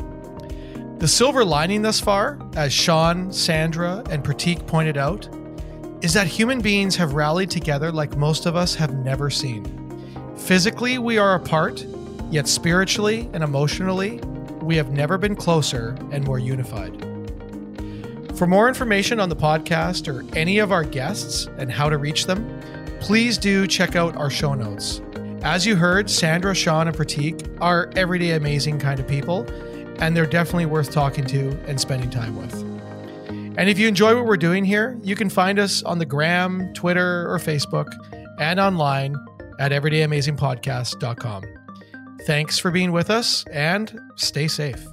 [0.98, 5.30] The silver lining thus far, as Sean, Sandra, and Pratik pointed out,
[6.02, 9.64] is that human beings have rallied together like most of us have never seen.
[10.38, 11.86] Physically, we are apart,
[12.32, 14.18] yet spiritually and emotionally,
[14.64, 17.11] we have never been closer and more unified.
[18.42, 22.26] For more information on the podcast or any of our guests and how to reach
[22.26, 22.60] them,
[23.00, 25.00] please do check out our show notes.
[25.44, 29.46] As you heard, Sandra, Sean, and Pratik are everyday amazing kind of people,
[30.00, 32.52] and they're definitely worth talking to and spending time with.
[33.60, 36.74] And if you enjoy what we're doing here, you can find us on the gram,
[36.74, 37.94] Twitter, or Facebook,
[38.40, 39.16] and online
[39.60, 41.44] at everydayamazingpodcast.com.
[42.26, 44.84] Thanks for being with us and stay safe.